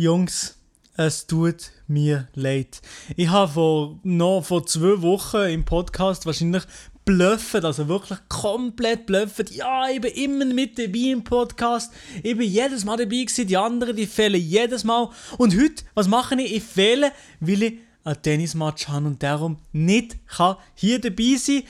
[0.00, 0.54] Jungs,
[0.96, 2.80] es tut mir leid.
[3.16, 6.62] Ich habe vor, noch vor zwei Wochen im Podcast wahrscheinlich
[7.04, 9.46] bluffen, also wirklich komplett bluffen.
[9.50, 11.92] Ja, ich bin immer mit dabei im Podcast.
[12.22, 15.10] Ich bin jedes Mal dabei gewesen, die anderen, die fehlen jedes Mal.
[15.36, 16.54] Und heute, was mache ich?
[16.54, 17.10] Ich fehle,
[17.40, 21.64] weil ich ein Tennismatch habe und darum nicht kann hier dabei sein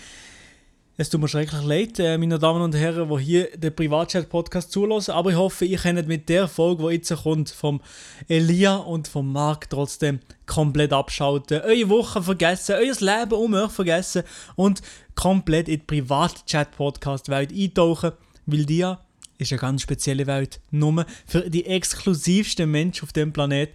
[1.01, 5.13] es tut mir schrecklich leid, äh, meine Damen und Herren, die hier den Privatchat-Podcast zulassen,
[5.13, 7.81] aber ich hoffe, ihr könnt mit der Folge, die jetzt kommt, vom
[8.27, 14.25] Elia und vom Marc trotzdem komplett abschalten, eure Woche vergessen, euer Leben um euch vergessen
[14.57, 14.83] und
[15.15, 18.11] komplett in die Privatchat-Podcast-Welt eintauchen,
[18.47, 18.93] weil die
[19.39, 23.73] ist eine ganz spezielle Welt, nur für die exklusivsten Menschen auf dem Planeten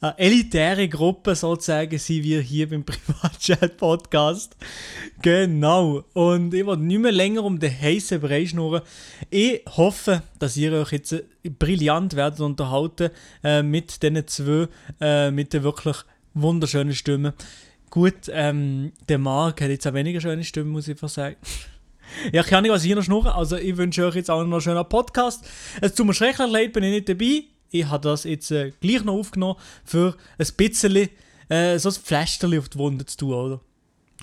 [0.00, 4.56] eine elitäre Gruppe sozusagen sind wir hier beim Privatchat-Podcast.
[5.22, 6.04] Genau.
[6.12, 8.82] Und ich will nicht mehr länger um den heißen Brei schnurren.
[9.30, 11.24] Ich hoffe, dass ihr euch jetzt
[11.58, 13.10] brillant werdet unterhalten
[13.42, 14.68] äh, mit diesen zwei,
[15.00, 15.96] äh, mit den wirklich
[16.34, 17.32] wunderschönen Stimmen.
[17.90, 21.36] Gut, ähm, der Marc hat jetzt auch weniger schöne Stimmen, muss ich sagen.
[22.32, 23.32] Ja, ich kann nicht, was hier noch schnurren.
[23.32, 25.46] Also, ich wünsche euch jetzt auch noch einen schönen Podcast.
[25.82, 29.04] Es tut mir schrecklich leid, bin ich nicht dabei ich habe das jetzt äh, gleich
[29.04, 31.08] noch aufgenommen, für ein bisschen
[31.48, 33.60] äh, so ein Pflasterchen auf die Wunde zu tun, oder?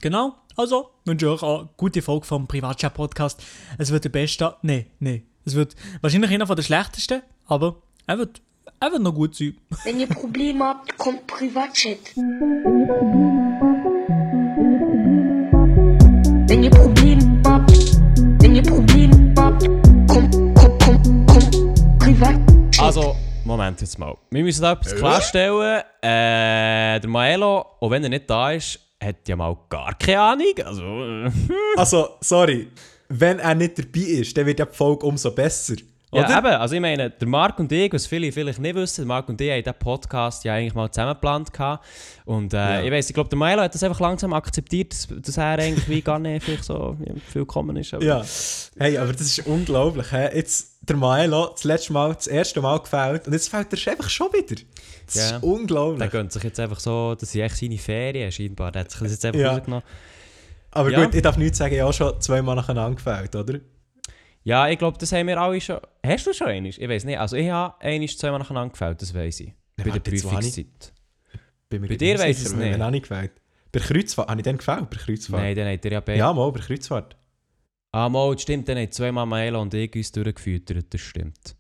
[0.02, 3.44] Genau, also wünsche ich euch eine gute Folge vom Privatchat-Podcast.
[3.78, 8.18] Es wird der beste, nee, nee, es wird wahrscheinlich einer von der schlechtesten, aber er
[8.18, 8.42] wird,
[8.80, 9.58] er wird noch gut sein.
[9.84, 11.98] Wenn ihr Probleme habt, kommt Privatchat.
[16.48, 17.72] Wenn ihr Probleme habt,
[18.42, 19.68] wenn ihr Probleme habt,
[20.08, 22.80] kommt, kommt, kommt, kommt Privatchat.
[22.80, 23.16] Also,
[23.46, 24.18] Moment jetzt mal.
[24.32, 25.82] Wir müssen da etwas klarstellen.
[26.02, 30.54] Äh, der Maelo, auch wenn er nicht da ist, hat ja mal gar keine Ahnung.
[30.66, 31.32] Also, äh,
[31.78, 32.70] Also, sorry.
[33.08, 35.76] Wenn er nicht dabei ist, dann wird ja die Folge umso besser.
[36.20, 36.30] Oder?
[36.30, 36.48] ja, eben.
[36.48, 39.50] Also ich meine, der Marc und ich, was viele vielleicht nicht wissen, Marc und ich
[39.52, 41.50] haben diesen Podcast ja eigentlich mal zusammen geplant.
[42.26, 42.82] Und äh, Ja.
[42.82, 45.88] ich weiß, ich glaube, der Maelo hat das einfach langsam akzeptiert, dass, dass er eigentlich
[45.90, 46.98] wie gar nicht vielleicht so
[47.32, 47.94] viel gekommen ist.
[47.94, 48.24] Aber Ja.
[48.78, 50.12] Hey, aber das ist unglaublich.
[50.12, 50.30] Hä?
[50.36, 54.10] Jetzt der Maelo das letzte Mal, das erste Mal gefällt und jetzt fällt er einfach
[54.10, 54.62] schon wieder.
[55.08, 55.38] Das Ja.
[55.38, 56.00] ist unglaublich.
[56.00, 58.72] Der gönnt sich jetzt einfach so, das sind echt seine Ferien scheinbar.
[58.72, 59.52] Der hat sich das jetzt einfach Ja.
[59.54, 59.84] rausgenommen.
[60.72, 61.04] Aber Ja.
[61.06, 63.60] gut, ich darf nicht sagen, ich habe schon zweimal nacheinander gefällt, oder?
[64.46, 65.80] Ja, ich glaube, das haben wir alle schon.
[66.06, 66.70] Hast du schon einmal?
[66.70, 67.18] Ich weiß nicht.
[67.20, 69.54] Also ich habe einmal zweimal nacheinander gefällt, das weiß ich.
[69.76, 70.94] Bei der habe ich- Prüfungszeit.
[71.68, 72.74] Bei nicht dir weiss sicher, es nicht.
[72.74, 73.32] Wenn auch nicht gefällt.
[73.72, 74.90] Bei der Kreuzfahrt, habe ich den gefällt?
[74.90, 75.42] Bei der Kreuzfahrt?
[75.42, 76.20] Nein, dann hat er ja beide.
[76.20, 77.18] Ja, mal, bei Kreuzfahrt.
[77.92, 81.56] Ah, mal, das stimmt, dann haben zweimal Maela und ich uns durchgefüttert, das stimmt.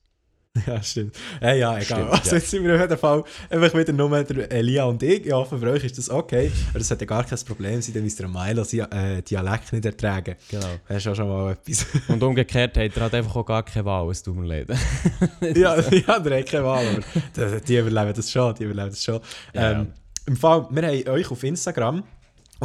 [0.68, 1.16] Ja, stimmt.
[1.40, 1.84] Hey, ja, egal.
[1.84, 2.36] Stimmt, also ja.
[2.38, 5.26] jetzt sind wir auf jeden Fall einfach wieder nur der Elia und ich.
[5.26, 6.52] Ich hoffe, für euch ist das okay.
[6.70, 9.86] Aber das sollte gar kein Problem sein, dann müsst ihr Milo sein äh, Dialekt nicht
[9.86, 10.36] ertragen.
[10.50, 10.68] Genau.
[10.88, 11.86] Das ist auch schon mal etwas.
[12.08, 14.68] Und umgekehrt hat er halt einfach auch gar keine Wahl, es tut mir leid.
[15.42, 19.04] ja, ja, der hat keine Wahl, aber die, die überleben das schon, die überleben das
[19.04, 19.20] schon.
[19.54, 19.88] Ja, ähm,
[20.26, 22.04] Im Fall, wir haben euch auf Instagram,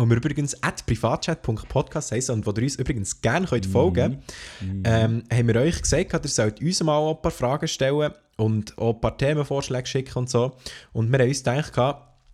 [0.00, 4.22] wo wir übrigens at privatchat.podcast heißen und wo ihr uns übrigens gerne könnt folgen
[4.60, 4.82] Mhm.
[4.84, 8.94] ähm, haben wir euch gesagt, ihr sollt uns mal ein paar Fragen stellen und auch
[8.94, 10.56] ein paar Themenvorschläge schicken und so.
[10.92, 11.76] Und wir haben uns gedacht,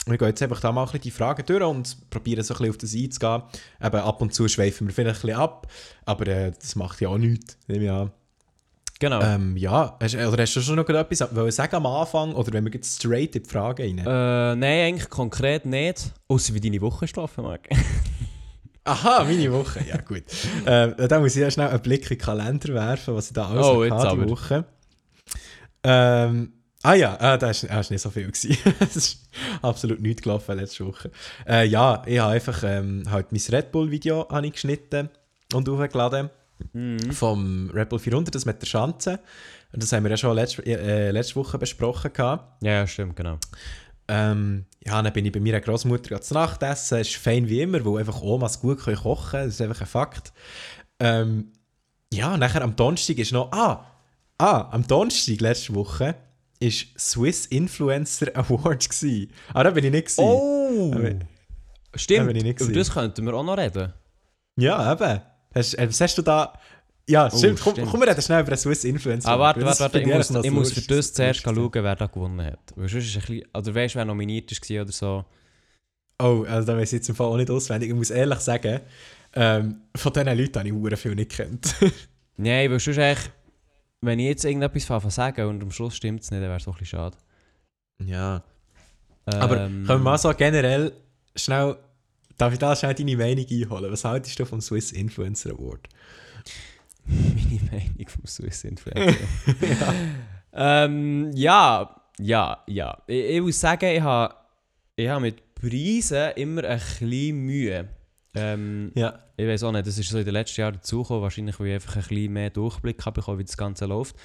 [0.07, 2.59] wir gehen jetzt einfach da mal ein bisschen die Fragen durch und probieren so ein
[2.59, 3.43] bisschen auf das einzugehen.
[3.83, 5.67] Eben ab und zu schweifen wir vielleicht ein bisschen ab,
[6.05, 8.13] aber äh, das macht ja auch nichts, nehme ich an.
[8.99, 9.21] Genau.
[9.21, 12.73] Ähm, ja, hast, oder hast du schon noch etwas sagen am Anfang oder wenn wir
[12.73, 13.99] jetzt straight in die Frage rein?
[13.99, 14.05] Äh,
[14.57, 16.13] nein, eigentlich konkret nicht.
[16.29, 17.69] Außer wie deine Woche ist gelaufen, Marc.
[18.85, 20.23] Aha, meine Woche, ja gut.
[20.65, 23.49] äh, da muss ich ja schnell einen Blick in den Kalender werfen, was ich da
[23.49, 24.31] alles Oh, hatte die.
[24.31, 24.65] Woche.
[25.83, 26.53] Ähm,
[26.83, 28.31] ah ja, ah, da war nicht so viel.
[28.31, 28.45] Es
[28.97, 29.29] ist
[29.61, 31.11] absolut nichts gelaufen letzte Woche.
[31.47, 35.11] Äh, ja, ich habe einfach ähm, halt mein Red Bull-Video geschnitten
[35.53, 36.31] und hochgeladen.
[36.73, 37.13] Mhm.
[37.13, 39.21] Vom Red Bull 400, das mit der Schanze.
[39.73, 42.13] Und das haben wir ja schon letzte, äh, letzte Woche besprochen.
[42.13, 42.63] Gehabt.
[42.63, 43.39] Ja, stimmt, genau.
[44.09, 46.99] Ähm, ja, dann bin ich bei meiner Großmutter zu Nacht essen.
[46.99, 49.45] Es ist fein wie immer, weil einfach Omas gut können kochen können.
[49.47, 50.33] Das ist einfach ein Fakt.
[51.01, 51.53] Ähm,
[52.13, 53.51] ja, nachher am Donnerstag ist noch.
[53.53, 53.85] Ah,
[54.39, 56.15] ah am Donnerstag letzte Woche
[56.61, 59.29] ist Swiss Influencer Award gsi.
[59.53, 60.07] Ah, da bin ich nicht.
[60.07, 60.21] Gewesen.
[60.25, 60.93] Oh!
[60.95, 61.19] Aber-
[61.97, 62.79] Stimmt, bin ich nicht über gewesen.
[62.79, 63.93] das könnten wir auch noch reden.
[64.59, 65.21] Ja, eben.
[65.57, 66.53] Hast, äh, was hast du da?
[67.09, 67.61] Ja, stimmt.
[67.61, 67.91] Komm, stimmt.
[67.91, 70.51] komm, wir reden schnell über den Swiss Influencer Ah, warte, warte, warte, ich muss, ich
[70.51, 72.59] muss für das zuerst schauen, wer da gewonnen hat.
[72.75, 75.25] Weil sonst ist ein bisschen, oder weißt du, wer nominiert war oder so.
[76.19, 77.91] Oh, also da weiß ich jetzt im Fall auch nicht auswendig.
[77.91, 78.81] Ich muss ehrlich sagen,
[79.35, 81.75] ähm, von diesen Leuten habe ich viel nicht kennt.
[82.39, 83.31] Nein, weil sonst echt,
[84.01, 86.67] wenn ich jetzt irgendetwas von sagen und am Schluss stimmt es nicht, dann wäre es
[86.67, 87.17] auch ein bisschen schade.
[88.05, 88.43] ja.
[89.27, 90.93] Aber Ähm, können wir mal so generell
[91.35, 91.77] schnell,
[92.39, 93.93] darf ich da schnell deine Meinung einholen?
[93.93, 95.89] Was haltest du vom Swiss Influencer Award?
[97.07, 99.17] meine Meinung vom Swiss Influencer.
[100.53, 103.03] ähm, ja, ja, ja.
[103.07, 104.35] Ich, ich muss sagen, ich habe
[104.97, 107.89] ich ha mit Preisen immer ein bisschen Mühe.
[108.35, 109.21] Ähm, Ja.
[109.39, 111.75] Ich weiß auch nicht, das ist so in den letzten Jahren dazugekommen, wahrscheinlich, weil ich
[111.75, 114.17] einfach ein bisschen mehr Durchblick habe bekommen, wie das Ganze läuft.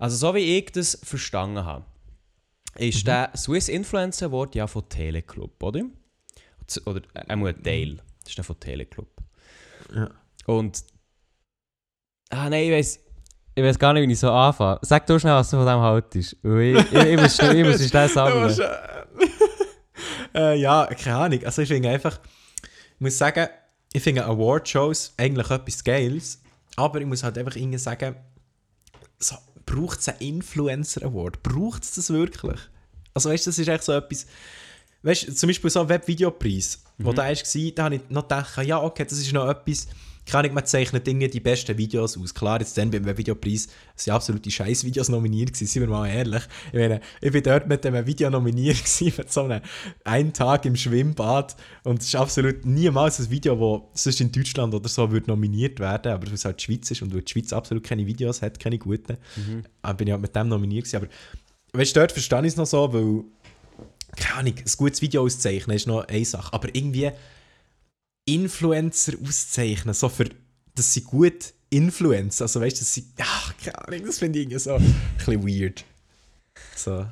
[0.00, 1.84] Also so wie ich das verstanden habe,
[2.76, 5.84] ist der Swiss Influencer Award ja von Teleclub, oder?
[6.84, 7.96] Oder äh, einmal ein Teil.
[8.20, 9.08] Das ist der von Teleclub.
[9.94, 10.10] Ja.
[10.46, 10.84] Und...
[12.30, 13.00] Ah nein, ich weiß...
[13.54, 14.78] Ich weiß gar nicht, wie ich so anfange.
[14.82, 16.36] Sag du schnell, was du von dem haltest.
[16.44, 18.56] Ich, ich, ich muss ich muss schnell sammeln.
[20.34, 21.44] äh, ja, keine Ahnung.
[21.44, 22.20] Also ich finde einfach,
[22.62, 23.48] ich muss sagen,
[23.92, 26.40] ich finde Award-Shows eigentlich etwas Geiles,
[26.76, 28.14] aber ich muss halt einfach irgendwie sagen,
[29.18, 29.34] so,
[29.66, 31.42] braucht es einen Influencer-Award?
[31.42, 32.60] Braucht es das wirklich?
[33.14, 34.26] Also weißt du, das ist echt so etwas,
[35.02, 37.34] weißt du, zum Beispiel so ein Webvideopreis, wo da war,
[37.74, 39.86] da habe ich noch gedacht, ja okay, das ist noch etwas,
[40.28, 42.34] keine Ahnung, man zeichnet Dinge die besten Videos aus.
[42.34, 46.42] Klar, jetzt dann beim Webvideopreis sind absolute Scheiß-Videos nominiert gewesen, sind wir mal ehrlich.
[46.70, 49.62] Ich meine, ich bin dort mit einem Video nominiert gewesen, mit so einem
[50.04, 54.74] einen Tag im Schwimmbad und es ist absolut niemals ein Video, wo sonst in Deutschland
[54.74, 57.32] oder so würde nominiert werden, aber weil es halt die Schweiz ist und weil die
[57.32, 59.16] Schweiz absolut keine Videos hat, keine guten,
[59.82, 60.96] äh, bin ich halt mit dem nominiert gewesen.
[60.96, 61.08] Aber
[61.72, 63.24] weißt du, dort verstehe ich es noch so, weil
[64.16, 67.10] keine Ahnung, ein gutes Video auszeichnen ist noch eine Sache, aber irgendwie
[68.24, 70.26] Influencer auszeichnen, so für,
[70.74, 74.44] dass sie gut Influencer, also weißt du, dass sie, ach, keine Ahnung, das finde ich
[74.44, 75.84] irgendwie so ein bisschen weird.
[76.74, 77.06] So,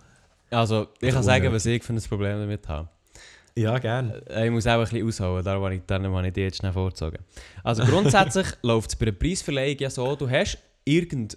[0.50, 2.88] Also, ich kann sagen, was ich für ein Problem damit habe.
[3.56, 4.12] ja, gern.
[4.28, 6.58] Äh, Ich muss auch ein bisschen ausholen, darum habe ich, darum habe ich die jetzt
[6.58, 7.19] schnell vorgezogen.
[7.62, 11.37] Also grundsätzlich läuft es bei einer Preisverleihung ja so, du hast irgendjemand,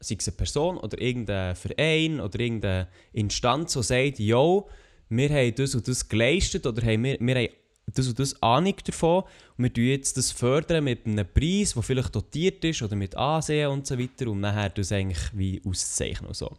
[0.00, 4.68] sei es eine Person oder irgendein Verein oder irgendeine Instanz, die sagt, yo,
[5.08, 7.48] wir haben das und das geleistet oder haben wir, wir haben
[7.94, 9.22] das und das Ahnung davon
[9.56, 13.14] und wir tun jetzt das fördern mit einem Preis, der vielleicht dotiert ist oder mit
[13.14, 16.50] Ansehen und so weiter, um nachher das eigentlich wie auszuzeichnen und so.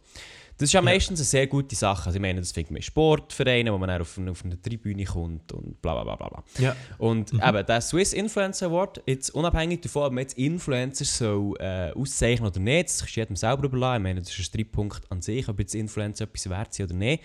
[0.58, 2.06] Das ist ja meistens eine sehr gute Sache.
[2.06, 5.52] Also ich meine, das man in Sportvereinen, wo man dann auf, auf eine Tribüne kommt
[5.52, 6.44] und bla bla bla bla.
[6.58, 6.76] Ja.
[6.98, 11.92] Und eben, der Swiss Influencer Award, jetzt unabhängig davon, ob man jetzt Influencer soll, äh,
[11.92, 13.98] auszeichnen oder nicht, das ist jedem selber überlassen.
[13.98, 16.94] Ich meine, das ist ein Streitpunkt an sich, ob jetzt Influencer etwas wert sind oder
[16.96, 17.22] nicht.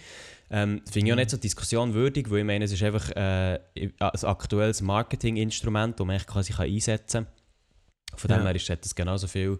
[0.51, 3.59] Ähm, das finde ich auch nicht so diskussionswürdig, weil ich meine, es ist einfach äh,
[3.75, 7.33] ein aktuelles Marketinginstrument, das man quasi kann einsetzen kann.
[8.15, 8.45] Von dem Ja.
[8.45, 9.59] her ist das genauso viel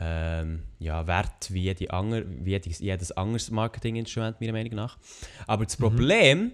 [0.00, 4.96] ähm, ja, wert wie, jede ander, wie jedes, jedes anderes Marketinginstrument, meiner Meinung nach.
[5.46, 6.52] Aber das Problem,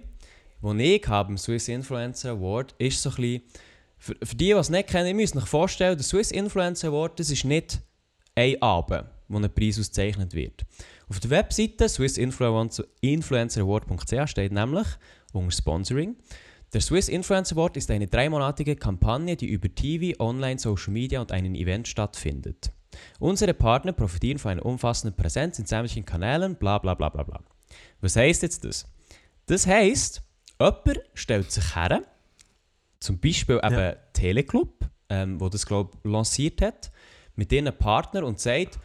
[0.61, 3.43] das ich habe im Swiss Influencer Award, ist so ein bisschen,
[3.99, 7.21] für, für die, die es nicht kennen, ihr müsst euch vorstellen, der Swiss Influencer Award,
[7.21, 7.79] das ist nicht
[8.35, 10.67] ein Abend, wo ein Preis ausgezeichnet wird.
[11.09, 14.89] Auf der Webseite swissinfluenceraward.ch steht nämlich
[15.33, 16.17] unter Sponsoring,
[16.73, 21.31] der Swiss Influencer Award ist eine dreimonatige Kampagne, die über TV, Online, Social Media und
[21.31, 22.73] einem Event stattfindet.
[23.19, 27.41] Unsere Partner profitieren von einer umfassenden Präsenz in sämtlichen Kanälen, bla bla bla bla bla.
[28.01, 28.87] Was heisst jetzt das?
[29.47, 30.23] Das heisst,
[30.59, 32.03] jemand stellt sich her,
[33.01, 33.97] zum Beispiel eben Ja.
[34.13, 36.91] Teleclub, ähm, wo das glaube ich lanciert hat,
[37.37, 38.79] mit ihren Partner und sagt,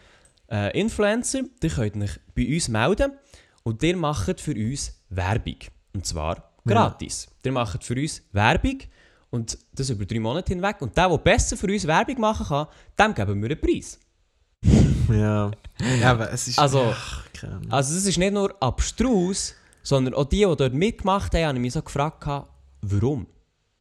[0.51, 3.13] äh, Influencer, die könnt euch bei uns melden
[3.63, 5.57] und ihr macht für uns Werbung.
[5.93, 7.27] Und zwar gratis.
[7.43, 8.79] Ihr macht für uns Werbung
[9.29, 10.81] und das über drei Monate hinweg.
[10.81, 12.67] Und der, der besser für uns Werbung machen kann,
[12.99, 13.99] dem geben wir einen Preis.
[15.09, 15.51] Ja.
[15.99, 16.59] ja, aber es ist...
[16.59, 17.23] Also- Ach.
[17.69, 21.73] Also es ist nicht nur abstrus, sondern auch die, die dort mitgemacht haben, haben mich
[21.73, 22.23] so gefragt,
[22.81, 23.25] warum?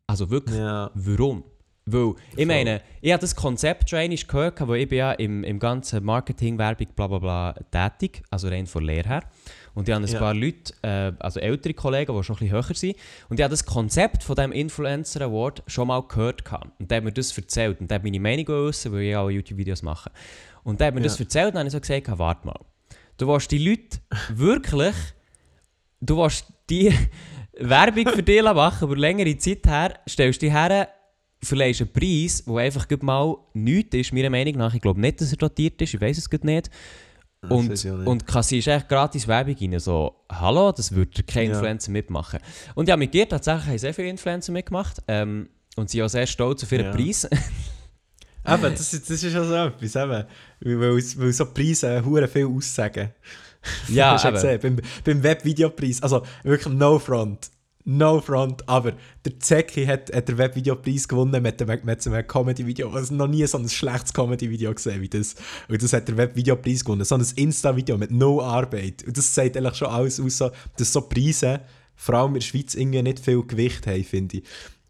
[0.06, 0.90] Also wirklich, Ja.
[0.94, 1.44] warum?
[1.86, 5.58] Weil, ich meine, ich habe das Konzept schon gehört, wo ich bin ja im, im
[5.58, 9.22] ganzen Marketing, Werbung, bla bla bla tätig, also rein von Lehre her.
[9.74, 10.18] Und ich habe ein Ja.
[10.18, 12.96] paar Leute, äh, also ältere Kollegen, die schon ein bisschen höher sind.
[13.28, 16.44] Und ich habe das Konzept von diesem Influencer Award schon mal gehört.
[16.44, 16.68] gehabt.
[16.78, 17.80] Und der hat mir das erzählt.
[17.80, 20.10] Und der hat meine Meinung geäußert, weil ich auch YouTube-Videos mache.
[20.64, 21.04] Und der hat mir Ja.
[21.04, 22.58] das erzählt und dann habe ich so gesagt, "Ah, warte mal.
[23.16, 23.98] Du willst die Leute
[24.34, 24.94] wirklich,
[26.00, 26.92] du willst die
[27.58, 30.88] Werbung für dich machen, über längere Zeit her, stellst dich her,
[31.42, 34.74] verleihst einen Preis, der einfach mal nichts ist, meiner Meinung nach.
[34.74, 36.70] Ich glaube nicht, dass er dotiert ist, ich weiß es nicht.
[37.42, 38.06] Das Und, ich auch nicht.
[38.06, 39.78] und kassierst echt gratis Werbung rein.
[39.80, 41.54] So, hallo, das würde kein Ja.
[41.54, 42.38] Influencer mitmachen.
[42.74, 44.98] Und ja, mit dir tatsächlich haben sehr viele Influencer mitgemacht.
[45.08, 46.92] Ähm, und sind auch sehr stolz auf ihren Ja.
[46.92, 47.28] Preis.
[48.46, 50.24] Eben, das, ist- das ist ja so etwas, eben.
[50.60, 50.80] Weil,
[51.16, 53.10] weil, so Preise hure viel aussagen.
[53.88, 54.34] ja, eben.
[54.34, 56.02] gesehen, beim, beim Webvideopreis.
[56.02, 57.50] Also wirklich no front.
[57.84, 58.66] No front.
[58.68, 58.92] Aber
[59.24, 62.90] der Zeki hat, hat den Webvideopreis gewonnen mit, dem, mit so einem Comedy-Video.
[62.90, 65.34] Also noch nie so ein schlechtes Comedy-Video gesehen wie das.
[65.68, 67.04] Und das hat der Webvideopreis gewonnen.
[67.04, 69.04] So ein Insta-Video mit no Arbeit.
[69.06, 71.60] Und das sagt eigentlich schon alles aus, so, dass so Preise,
[71.96, 74.44] vor allem in der Schweiz, irgendwie nicht viel Gewicht haben, finde ich.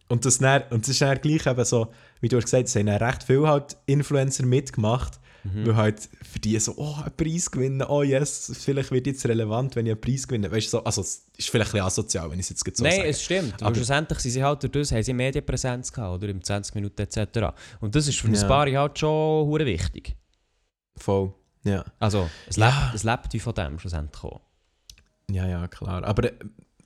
[0.09, 1.89] Und das, dann, und das ist dann gleich eben so,
[2.21, 5.19] wie du hast gesagt, es haben recht viele halt Influencer mitgemacht.
[5.43, 5.67] Mhm.
[5.69, 9.75] Weil halt für die so, oh, einen Preis gewinnen, oh yes, vielleicht wird jetzt relevant,
[9.75, 10.53] wenn ich einen Preis gewinne.
[10.53, 12.85] Weißt du, so, also es ist vielleicht ein bisschen asozial, wenn ich es jetzt so
[12.85, 13.09] Nein, sage.
[13.09, 13.63] es stimmt.
[13.63, 16.29] Aber schlussendlich sind sie halt durch das, haben sie Medienpräsenz gehabt, oder?
[16.29, 17.55] Im 20 Minuten etc.
[17.81, 18.47] Und das ist für ein Ja.
[18.47, 20.15] Paar halt schon hure wichtig.
[20.99, 21.33] Voll,
[21.65, 21.87] ja.
[21.99, 22.67] Also, es, Ja.
[22.69, 24.43] lebt, es lebt wie von dem schlussendlich auch.
[25.31, 26.05] Ja, ja, klar.
[26.05, 26.35] Aber äh,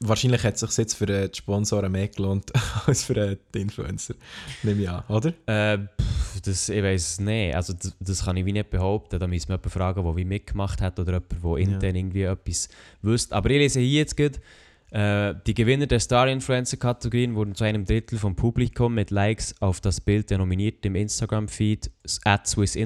[0.00, 2.52] wahrscheinlich hat es sich jetzt für äh, die Sponsoren mehr gelohnt
[2.86, 4.14] als für äh, die Influencer.
[4.62, 5.32] Nehme ich an, oder?
[5.46, 7.54] Äh, pff, das, ich weiß es nicht.
[7.54, 9.18] Also, das, das kann ich wie nicht behaupten.
[9.18, 12.68] Da müssen wir jemanden fragen, der wie mitgemacht hat oder jemand, der intern irgendwie etwas
[13.02, 13.34] wüsste.
[13.34, 14.38] Aber ich lese hier jetzt gerade,
[14.90, 20.00] äh, die Gewinner der Star-Influencer-Kategorien wurden zu einem Drittel vom Publikum mit Likes auf das
[20.00, 21.90] Bild der Nominierten im Instagram-Feed
[22.24, 22.76] at Swiss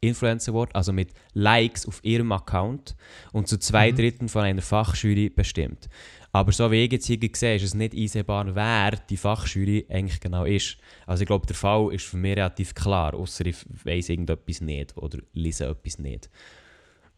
[0.00, 2.94] Influencer Award, also mit Likes auf ihrem Account
[3.32, 3.96] und zu zwei Mhm.
[3.96, 5.88] Dritteln von einer Fachjury bestimmt.
[6.32, 10.20] Aber so wie ich jetzt hier sehe, ist es nicht einsehbar, wer die Fachjury eigentlich
[10.20, 10.76] genau ist.
[11.06, 14.96] Also ich glaube, der Fall ist für mich relativ klar, außer ich weiss irgendetwas nicht
[14.96, 16.28] oder lese etwas nicht.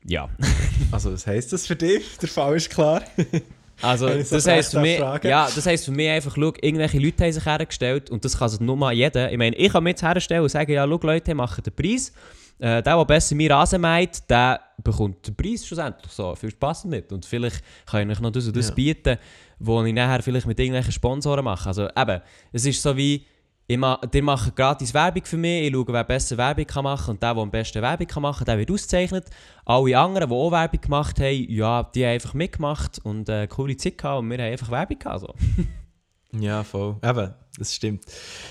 [0.05, 0.31] Ja,
[0.93, 2.19] Also, was heisst das für dich?
[2.19, 3.03] Der Fall ist klar.
[3.83, 7.25] also so das heisst, für mich, ja, das heisst für mich einfach, schau, irgendwelche Leute
[7.25, 9.31] haben sich hergestellt und das kann sich nur mal jeder.
[9.31, 12.13] Ich meine, ich kann mich jetzt herstellen und sagen, ja, schau Leute, machen den Preis.
[12.61, 16.13] Äh, der, der besser mir Rasen meint, der bekommt den Preis schlussendlich.
[16.13, 17.11] So, viel Spaß damit.
[17.11, 18.75] Und vielleicht kann ich euch noch das und das Ja.
[18.75, 19.19] bieten,
[19.59, 21.67] wo ich nachher vielleicht mit irgendwelchen Sponsoren mache.
[21.69, 22.21] Also eben,
[22.53, 23.25] es ist so wie,
[23.67, 27.13] ich ma, die machen gratis Werbung für mich, ich schaue, wer besser Werbung kann machen
[27.13, 29.27] und der, der am besten Werbung kann machen der wird ausgezeichnet.
[29.65, 33.77] Alle anderen, die auch Werbung gemacht haben, ja, die haben einfach mitgemacht und äh, coole
[33.77, 35.21] Zeit gehabt und wir haben einfach Werbung gehabt.
[35.21, 35.35] So.
[36.33, 36.95] Ja, voll.
[37.03, 38.05] Eben, das stimmt.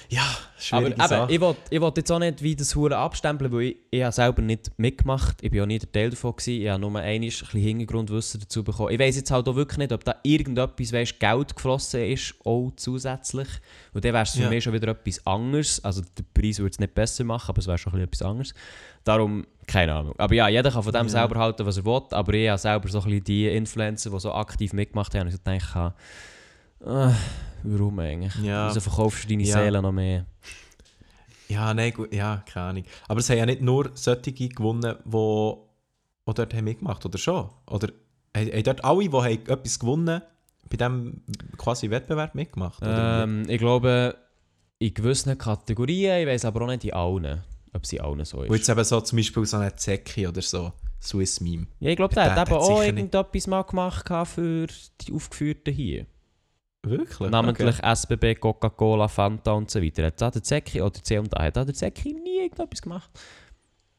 [0.09, 1.29] Ja, Aber schwierige eben, Sache.
[1.29, 4.41] will, ich will jetzt auch nicht wie das Hure abstempeln, weil ich, ich habe selber
[4.41, 5.37] nicht mitgemacht.
[5.41, 6.61] Ich bin auch nie der Teil davon gewesen.
[6.61, 8.91] Ich habe nur einmal ein bisschen Hintergrundwissen dazu bekommen.
[8.91, 12.71] Ich weiß jetzt halt auch wirklich nicht, ob da irgendetwas, weißt, Geld geflossen ist, auch
[12.75, 13.47] zusätzlich.
[13.93, 14.49] Und dann wäre es für Ja.
[14.49, 15.81] mich schon wieder etwas anderes.
[15.81, 18.21] Also der Preis würde es nicht besser machen, aber es wäre schon ein bisschen etwas
[18.27, 18.53] anderes.
[19.05, 20.15] Darum, keine Ahnung.
[20.17, 21.09] Aber ja, jeder kann von dem Ja.
[21.09, 22.01] selber halten, was er will.
[22.11, 25.33] Aber ich habe selber so ein bisschen die Influencer, die so aktiv mitgemacht haben, und
[25.33, 25.93] ich denke,
[26.85, 27.13] ah,
[27.63, 28.35] warum eigentlich?
[28.43, 28.69] Ja.
[28.69, 29.53] Wieso verkaufst du deine Ja.
[29.57, 30.25] Seele noch mehr?
[31.47, 32.83] Ja, nein, gut, ja, keine Ahnung.
[33.07, 37.49] Aber es haben ja nicht nur solche gewonnen, die, die dort haben mitgemacht oder schon?
[37.65, 37.89] Oder
[38.37, 40.21] haben, dort alle, die haben etwas gewonnen
[40.69, 41.23] bei diesem
[41.57, 42.79] quasi Wettbewerb mitgemacht?
[42.85, 44.15] Ähm, ich glaube,
[44.77, 47.43] in gewissen Kategorien, ich weiß aber auch nicht in allen,
[47.73, 48.51] ob sie allen so ist.
[48.55, 50.71] jetzt eben so zum Beispiel so eine Zecki oder so,
[51.01, 51.65] Swiss Meme.
[51.79, 54.67] Ja, ich glaube, der, Der- hat eben auch irgendetwas mal gemacht für
[55.01, 56.05] die Aufgeführten hier.
[56.83, 57.29] Wirklich?
[57.29, 60.05] Namentlich SBB, Coca-Cola, Fanta und so weiter.
[60.05, 63.09] Hat da der Zecki oder C und A, hat da der Zecki nie irgendetwas gemacht?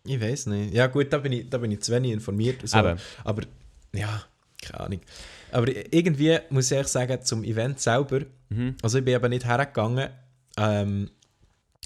[0.04, 0.72] Ich weiß nicht.
[0.74, 2.66] Ja gut, da bin ich, da bin ich zu wenig informiert.
[2.66, 2.78] So.
[2.78, 2.98] Eben.
[3.22, 3.42] Aber
[3.94, 4.22] ja,
[4.62, 5.00] keine Ahnung.
[5.52, 8.20] Aber irgendwie muss ich ehrlich sagen, zum Event selber,
[8.52, 8.74] Mhm.
[8.82, 10.10] also ich bin eben nicht hergegangen,
[10.56, 11.10] ähm,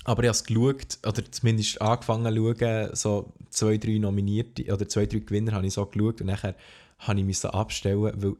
[0.04, 4.88] aber ich habe es geschaut, oder zumindest angefangen zu schauen, so zwei, drei Nominierte, oder
[4.88, 6.54] zwei, drei Gewinner habe ich so geschaut und nachher
[7.00, 8.36] habe ich mich abstellen, weil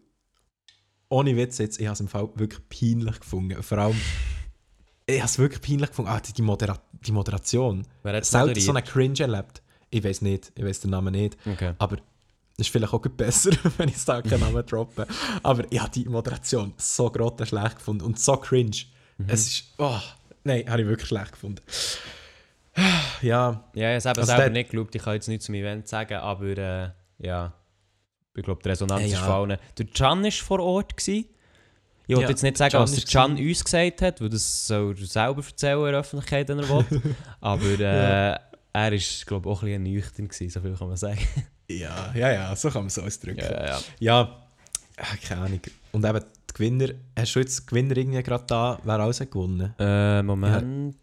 [1.14, 3.62] ohne Witz jetzt, ich habe es im Fall wirklich peinlich gefunden.
[3.62, 4.00] Vor allem,
[5.06, 7.86] ich habe es wirklich peinlich gefunden, ah, die, die, Modera die Moderation.
[8.02, 9.62] Wer hat Selten so einen Cringe erlebt.
[9.90, 11.36] Ich weiß nicht, ich weiß den Namen nicht.
[11.46, 11.74] Okay.
[11.78, 11.96] Aber
[12.56, 15.06] das ist vielleicht auch besser, wenn ich da keinen Namen droppe.
[15.44, 18.76] Aber ich habe die Moderation so grottenschlecht gefunden und so cringe.
[19.18, 19.26] Mhm.
[19.28, 19.74] Es ist.
[19.78, 20.00] Oh,
[20.42, 21.62] nein, habe ich wirklich schlecht gefunden.
[23.22, 25.86] Ja, Ja, ich habe es Also selber nicht geschaut, ich kann jetzt nichts zum Event
[25.86, 27.52] sagen, aber äh, ja,
[28.36, 29.24] ich glaube, die Resonanz Äh, ist ja.
[29.24, 29.56] vor allem.
[29.78, 30.96] Der Can war vor Ort.
[30.96, 31.26] Gewesen.
[32.06, 34.66] Ich wollte Ja, jetzt nicht sagen, Can was der Can uns gesagt hat, weil das
[34.66, 36.84] soll er selber erzählen in der Öffentlichkeit, wenn er will.
[37.40, 38.38] aber äh, er
[38.74, 41.18] war, glaube ich, auch ein bisschen nüchtern, gewesen, so viel kann man sagen.
[41.68, 43.38] ja, ja, ja, so kann man es ausdrücken.
[43.40, 43.80] ja, ja.
[44.00, 44.46] Ja,
[44.98, 45.60] ah, keine Ahnung.
[45.92, 46.88] Und eben die Gewinner,
[47.18, 49.72] hast du jetzt Gewinner irgendwie gerade da, wer alles hat gewonnen?
[49.78, 50.96] Äh, Moment.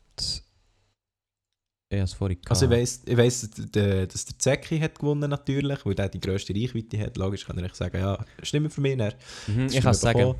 [1.91, 2.51] Ich habe es vorhin gehabt.
[2.51, 4.07] Also ich weiss, ich weiss dass der,
[4.39, 7.17] Zecki hat gewonnen natürlich, weil der die grösste Reichweite hat.
[7.17, 9.17] Logisch kann ich sagen, ja, stimmt für mich nicht.
[9.48, 10.36] mhm, ich kann es sagen.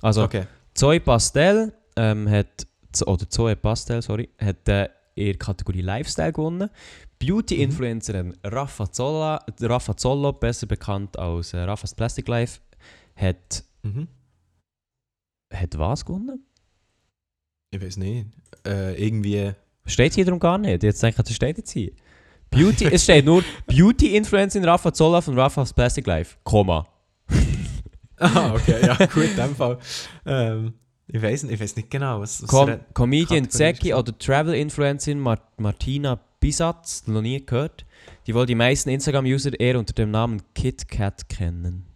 [0.00, 0.46] Also, okay.
[0.72, 2.66] Zoe Pastel ähm, hat,
[3.04, 6.70] oder Zoe Pastel, sorry, hat äh, in der Kategorie Lifestyle gewonnen.
[7.18, 12.60] Beauty-Influencerin Rafa, Zolla, Rafa Zollo, besser bekannt als äh, Raffa's Plastic Life,
[13.14, 14.08] hat, Mhm.
[15.52, 16.46] hat was gewonnen?
[17.72, 18.28] Ich weiß nicht.
[18.66, 19.52] Äh, irgendwie.
[19.88, 20.82] Steht hier darum gar nicht.
[20.82, 21.90] Jetzt denke ich, das steht jetzt hier.
[22.50, 26.86] Beauty, es steht nur Beauty-Influencerin Rafa Zolla von Raffa's Plastic Life, Komma.
[28.20, 29.78] Ah, okay, ja, gut, in dem Fall.
[30.26, 30.74] Ähm,
[31.06, 32.42] ich weiß nicht, ich weiß nicht genau, was.
[32.42, 37.86] was Com Comedian Zeki oder Travel-Influencerin Mar Martina Bisatz, noch nie gehört.
[38.26, 41.86] Die wohl die meisten Instagram-User eher unter dem Namen KitKat kennen.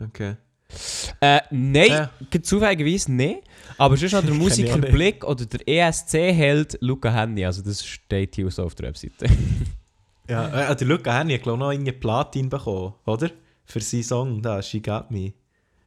[0.00, 0.36] Okay.
[1.20, 2.10] Äh, nein, Ja.
[2.42, 3.36] zufälligerweise nein.
[3.78, 4.92] Aber sonst noch der Musiker nicht.
[4.92, 7.44] Blick oder der ESC-Held Luca Henny.
[7.44, 9.26] Also das steht hier so auf der Webseite.
[10.30, 13.30] Ja, äh, der Luca Henny hat glaube ich noch irgendwie Platin bekommen, oder?
[13.64, 15.32] Für seinen Song da, She Got Me.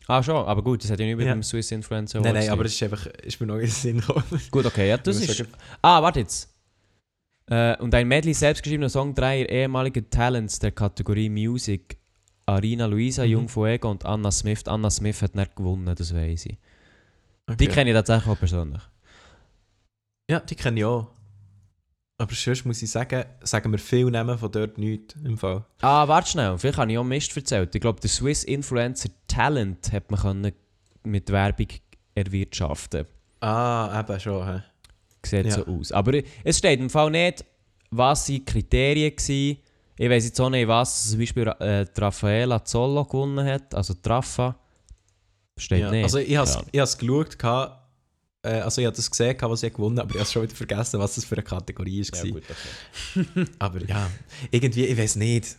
[0.07, 1.33] Ah, schon, aber gut, das hat ja nicht mit Ja.
[1.33, 3.99] dem Swiss Influencer Nein, nein, aber das ist einfach, ist mir noch in den Sinn
[3.99, 4.23] gekommen.
[4.49, 5.45] Gut, okay, ja, das ist...
[5.83, 6.49] Ah, warte jetzt.
[7.51, 11.97] Äh, und ein Medley selbstgeschriebener Song dreier ehemaliger Talents der Kategorie Music.
[12.51, 13.29] Arina Luisa, Mhm.
[13.31, 14.63] Jung Fuego und Anna Smith.
[14.67, 16.57] Anna Smith hat nicht gewonnen, das weiß ich.
[17.49, 17.67] Die Okay.
[17.67, 18.81] kenne ich tatsächlich auch persönlich.
[20.29, 21.07] Ja, die kenne ich auch.
[22.17, 25.65] Aber sonst muss ich sagen, sagen wir viel Namen von dort nichts im Fall.
[25.81, 27.73] Ah, warte schnell, vielleicht habe ich auch Mist erzählt.
[27.73, 30.51] Ich glaube, der Swiss Influencer Talent hat man können
[31.03, 31.67] mit Werbung
[32.13, 33.07] erwirtschaften
[33.39, 34.47] Ah, eben schon.
[34.53, 34.61] He.
[35.25, 35.51] Sieht Ja.
[35.51, 35.91] so aus.
[35.91, 37.43] Aber es steht im Fall nicht,
[37.89, 39.57] was die Kriterien waren.
[40.01, 43.75] Ich weiß jetzt auch nicht, was zum Beispiel äh, Raffaella Zollo gewonnen hat.
[43.75, 44.55] Also Rafa.
[45.55, 45.91] Steht Ja.
[45.91, 46.05] nicht.
[46.05, 46.85] Also ich habe es Ja.
[46.85, 47.87] geschaut, gehabt,
[48.41, 50.41] äh, also ich habe das gesehen, gehabt, was ich gewonnen habe, aber ich habe schon
[50.41, 52.25] wieder vergessen, was das für eine Kategorie war.
[52.25, 53.45] Ja, gut, okay.
[53.59, 54.09] Aber ja,
[54.49, 55.55] irgendwie, ich weiß nicht.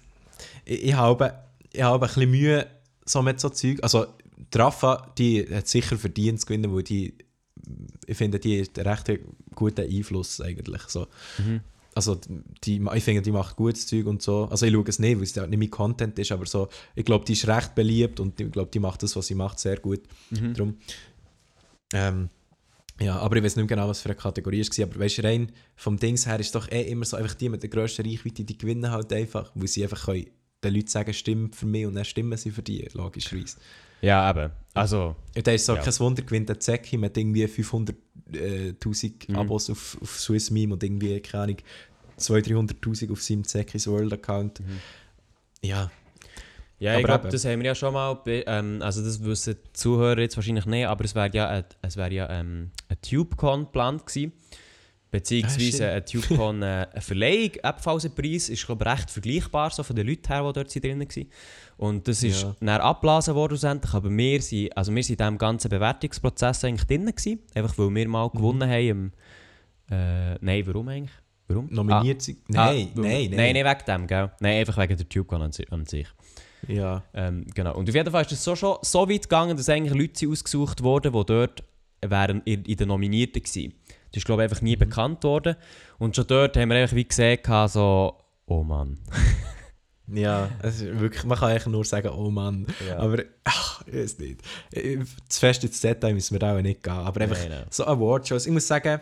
[0.64, 1.34] Ich, ich, habe,
[1.72, 2.66] ich habe ein bisschen Mühe
[3.04, 3.78] so mit so Zeug.
[3.80, 4.06] Also,
[4.52, 7.14] Rafa, die hat sicher verdient zu gewinnen, weil die,
[8.06, 9.20] ich finde, die hat einen recht
[9.54, 10.82] guten Einfluss eigentlich.
[10.88, 11.06] So.
[11.38, 11.60] Mhm.
[11.94, 12.18] Also,
[12.64, 14.46] die, ich finde, die macht gutes Zeug und so.
[14.46, 17.04] Also, ich schaue es nicht, weil es ja nicht mein Content ist, aber so, ich
[17.04, 19.76] glaube, die ist recht beliebt und ich glaube, die macht das, was sie macht, sehr
[19.78, 20.00] gut.
[20.30, 20.54] Mhm.
[20.54, 20.76] Drum.
[21.92, 22.30] Ähm,
[23.00, 24.86] ja, aber ich weiß nicht mehr genau, was für eine Kategorie es war.
[24.86, 27.62] Aber weißt du, rein vom Dings her ist doch eh immer so, einfach die mit
[27.62, 30.26] der grössten Reichweite, die gewinnen halt einfach, weil sie einfach können
[30.62, 33.56] den Leuten sagen, stimmt für mich und dann stimmen sie für die, logischerweise.
[34.00, 34.52] Ja, eben.
[34.74, 35.82] Also, Und da ist so Ja.
[35.82, 37.46] kein Wunder, gewinnt der Zeki mit irgendwie
[38.32, 39.36] 500'000 Mhm.
[39.36, 41.56] Abos auf, auf Swiss Meme und irgendwie, keine Ahnung,
[42.18, 44.60] 200'000, 300'000 auf seinem Zekis World Account.
[44.60, 44.78] Mhm.
[45.62, 45.90] Ja,
[46.78, 47.32] Ja, ich Aber glaube, eben.
[47.32, 48.18] das haben wir ja schon mal.
[48.26, 52.10] Ähm, also, das wissen die Zuhörer jetzt wahrscheinlich nicht, aber es wäre ja, es wär
[52.12, 54.32] ja ähm, ein TubeCon geplant gewesen.
[55.12, 59.82] Beziehungsweise Ah, ein TubeCon äh, eine Verleihung, ebenfalls ein Preis, ist glaube recht vergleichbar so
[59.84, 61.26] von den Leuten her, die dort drin waren.
[61.76, 62.56] Und das ist Ja.
[62.60, 66.86] dann abgeblasen worden schlussendlich, aber wir sind, also wir sind in diesem ganzen Bewertungsprozess eigentlich
[66.86, 68.10] drin gewesen, einfach weil wir Mhm.
[68.10, 68.88] mal gewonnen haben.
[68.88, 69.12] Im,
[69.90, 71.10] äh, nein, warum eigentlich?
[71.48, 71.68] Warum?
[71.70, 72.22] nominiert.
[72.28, 73.30] Ah, Nein, ah, nein, nein.
[73.32, 74.30] Nein, nicht wegen dem, gell?
[74.40, 76.06] Nein, einfach wegen der TubeCon an an sich.
[76.68, 77.02] Ja.
[77.12, 77.76] Ähm, genau.
[77.76, 80.82] Und auf jeden Fall ist es so schon so weit gegangen, dass eigentlich Leute ausgesucht
[80.82, 81.62] wurden, die dort
[82.00, 83.72] wären in, in den Nominierten waren.
[84.12, 85.56] Das ist, glaube ich, einfach nie bekannt worden.
[85.98, 88.98] Und schon dort haben wir einfach wie gesehen, so, oh Mann.
[90.14, 92.66] Ja, es ist wirklich, man kann eigentlich nur sagen, oh Mann.
[92.86, 92.98] Ja.
[92.98, 94.40] Aber, ach, ich weiß nicht.
[94.72, 94.98] Ich-
[95.28, 96.92] Zu fest ins Detail müssen wir auch nicht gehen.
[96.92, 97.64] Aber einfach Nein, nein.
[97.70, 98.44] so Awardshows.
[98.46, 99.00] Ich muss sagen,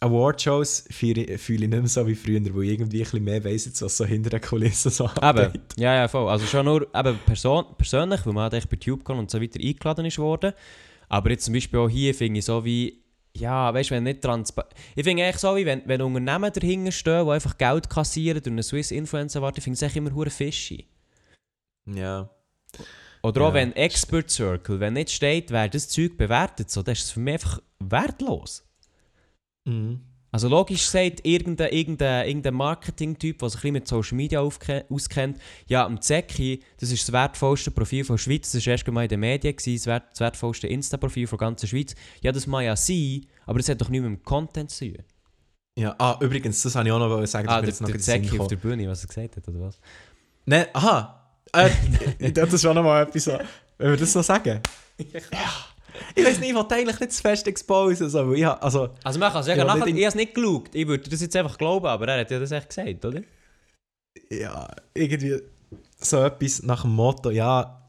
[0.00, 3.66] Awardshows fühle ich, nicht mehr so wie früher, wo ich irgendwie ein bisschen mehr weiss,
[3.66, 5.60] jetzt, was so hinter den Kulissen so abgeht.
[5.76, 6.28] ja, ja, voll.
[6.28, 9.60] Also schon nur eben Person, persönlich, weil man halt echt bei TubeCon und so weiter
[9.60, 10.54] eingeladen ist worden.
[11.08, 13.01] Aber jetzt zum Beispiel auch hier finde ich so wie,
[13.36, 14.72] ja, weißt du, wenn nicht transparent.
[14.94, 18.52] Ich finde eigentlich so wie, wenn, wenn Unternehmen dahinter stehen, die einfach Geld kassieren durch
[18.52, 20.86] einen Swiss Influencer Award, ich finde es echt immer hure fishy.
[21.86, 22.28] Ja.
[23.22, 23.54] Oder auch Ja.
[23.54, 27.20] wenn Expert Circle, wenn nicht steht, wer das Zeug bewertet, so, dann ist es für
[27.20, 28.64] mich einfach wertlos.
[29.64, 30.00] Mhm.
[30.32, 34.84] Also logisch sagt irgendein, irgendein, irgendein Marketing-Typ, der sich ein bisschen mit Social Media aufke-
[34.90, 38.88] auskennt, ja, am Zecki, das ist das wertvollste Profil von der Schweiz, das war erst
[38.88, 41.94] mal in den Medien, gewesen, das, wert, das wertvollste Insta-Profil von der ganzen Schweiz.
[42.22, 45.04] Ja, das mag ja sein, aber das hat doch nichts mit dem Content zu tun.
[45.76, 47.46] Ja, ah, übrigens, das habe ich auch noch sagen.
[47.46, 49.60] dass Ah, der, jetzt noch der Zecki auf der Bühne, was er gesagt hat, oder
[49.60, 49.78] was?
[50.46, 51.30] Nein, aha.
[51.54, 51.70] Äh,
[52.18, 53.38] ich darf das schon noch mal etwas so.
[53.78, 54.60] Wenn wir das so sagen.
[54.98, 55.71] ja.
[56.14, 58.08] Ich weiß nicht, ich wollte eigentlich nicht zu fest exposen.
[58.08, 60.74] So, ich, hab- also, Also man kann sagen, Ja, nachher, ich habe es nicht geschaut,
[60.74, 63.20] ich würde das jetzt einfach glauben, aber er hat ja das echt gesagt, oder?
[64.30, 65.40] ja, irgendwie
[65.98, 67.84] so etwas nach dem Motto, ja,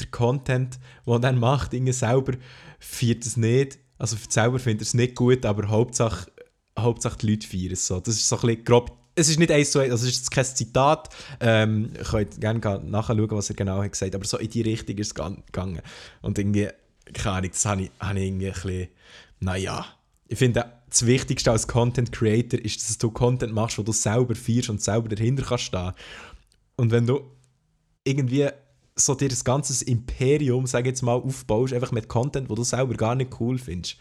[0.00, 2.34] der Content, den er dann macht, irgendwie selber,
[2.78, 3.78] feiert es nicht.
[3.98, 6.30] Also selber findet er es nicht gut, aber Hauptsache,
[6.78, 7.98] Hauptsache die Leute feiern es so.
[8.00, 8.96] Das ist so ein bisschen grob.
[9.16, 11.08] Es ist nicht eins zu eins, also es ist kein Zitat.
[11.40, 14.96] Ähm, ihr könnt gerne nachschauen, was er genau hat gesagt aber so in die Richtung
[14.98, 15.82] ist es gan- gegangen.
[16.22, 16.68] Und irgendwie,
[17.14, 18.88] keine Ahnung, das habe ich, habe ich irgendwie ein bisschen,
[19.40, 19.86] naja.
[20.26, 24.34] Ich finde, das Wichtigste als Content Creator ist, dass du Content machst, wo du selber
[24.34, 25.92] feierst und selber dahinter kannst stehen.
[26.76, 27.22] Und wenn du
[28.04, 28.48] irgendwie
[28.94, 32.64] so dir das ganze Imperium, sag ich jetzt mal, aufbaust, einfach mit Content, wo du
[32.64, 33.96] selber gar nicht cool findest,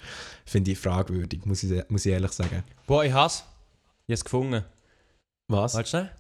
[0.46, 2.64] finde ich fragwürdig, muss ich, muss ich ehrlich sagen.
[2.86, 3.44] Boah, ich hasse.
[4.08, 4.64] Ich habe es gefunden.
[5.48, 5.76] Was?
[5.76, 6.12] Warte schnell.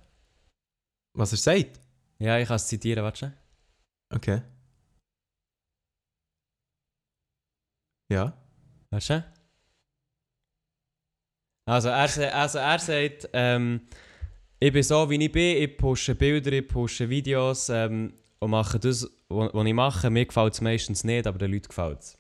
[1.13, 1.79] Was er sagt?
[2.19, 3.33] Ja, ich kann es zitieren, warte schnell.
[4.13, 4.41] Okay.
[8.09, 8.33] Ja.
[8.89, 9.25] Warte schnell.
[11.65, 13.81] Also er, also er sagt, ähm,
[14.59, 18.79] ich bin so wie ich bin, ich pushe Bilder, ich pushe Videos ähm, und mache
[18.79, 20.09] das, was ich mache.
[20.09, 22.17] Mir gefällt es meistens nicht, aber den Leuten gefällt es.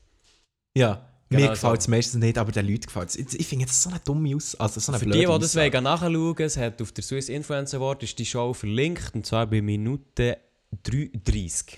[0.77, 1.07] Ja.
[1.29, 1.91] Mir Genau gefällt es so.
[1.91, 3.15] meistens nicht, aber den Leuten gefällt es.
[3.15, 4.55] Ich, ich finde das so eine dumme Aus...
[4.55, 7.77] Also so eine Für die, die das wollen, nachschauen es hat auf der Swiss Influencer
[7.77, 10.37] Award ist die Show verlinkt, und zwar bei Minute
[10.83, 11.77] 33.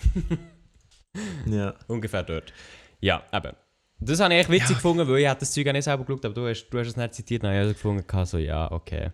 [1.47, 1.73] Ja.
[1.87, 2.51] Ungefähr dort.
[2.99, 3.55] Ja, eben.
[4.01, 4.75] Das habe ich echt witzig Ja.
[4.75, 6.87] gefunden, weil ich hätte das Zeug auch nicht selber geschaut, aber du hast, du hast
[6.87, 9.11] es nicht zitiert, dann habe ich also gefunden, so, ja, okay.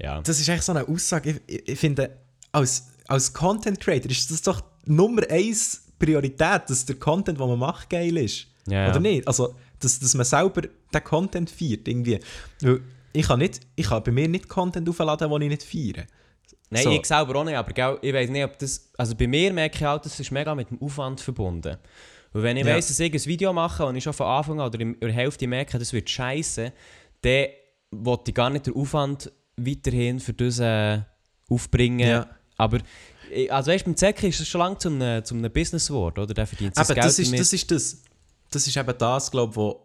[0.00, 0.20] Ja.
[0.22, 1.40] Das ist echt so eine Aussage.
[1.46, 2.10] Ich, ich, ich finde,
[2.52, 7.58] als, als Content Creator ist das doch Nummer eins Priorität, dass der Content, den man
[7.58, 8.48] macht, geil ist.
[8.66, 8.90] Ja.
[8.90, 9.26] Oder nicht?
[9.28, 12.18] Also, dass, dass man selber den Content feiert, irgendwie.
[12.60, 12.80] Weil
[13.12, 16.06] ich kann, nicht, ich kann bei mir nicht Content aufladen, den ich nicht feiere.
[16.70, 16.90] Nein, So.
[16.90, 18.90] ich selber auch nicht, aber ich weiß nicht, ob das.
[18.98, 21.76] Also bei mir merke ich halt, das ist mega mit dem Aufwand verbunden.
[22.34, 22.74] Und wenn ich Ja.
[22.74, 25.12] weiss, dass ich ein Video mache und ich schon von Anfang an oder in der
[25.12, 26.72] Hälfte merke, das wird scheiße,
[27.22, 27.46] dann
[27.92, 31.00] will ich gar nicht den Aufwand weiterhin für das äh,
[31.48, 32.00] aufbringen.
[32.08, 32.26] Ja.
[32.56, 32.78] Aber,
[33.32, 36.20] ich- also weißt beim Zecki ist es schon lange zum, äh, zum einem Business geworden,
[36.20, 36.34] oder?
[36.34, 37.40] Der verdient sein Aber Geld das ist, damit.
[37.40, 38.02] das ist das.
[38.50, 39.80] Das ist eben das, glaube wo,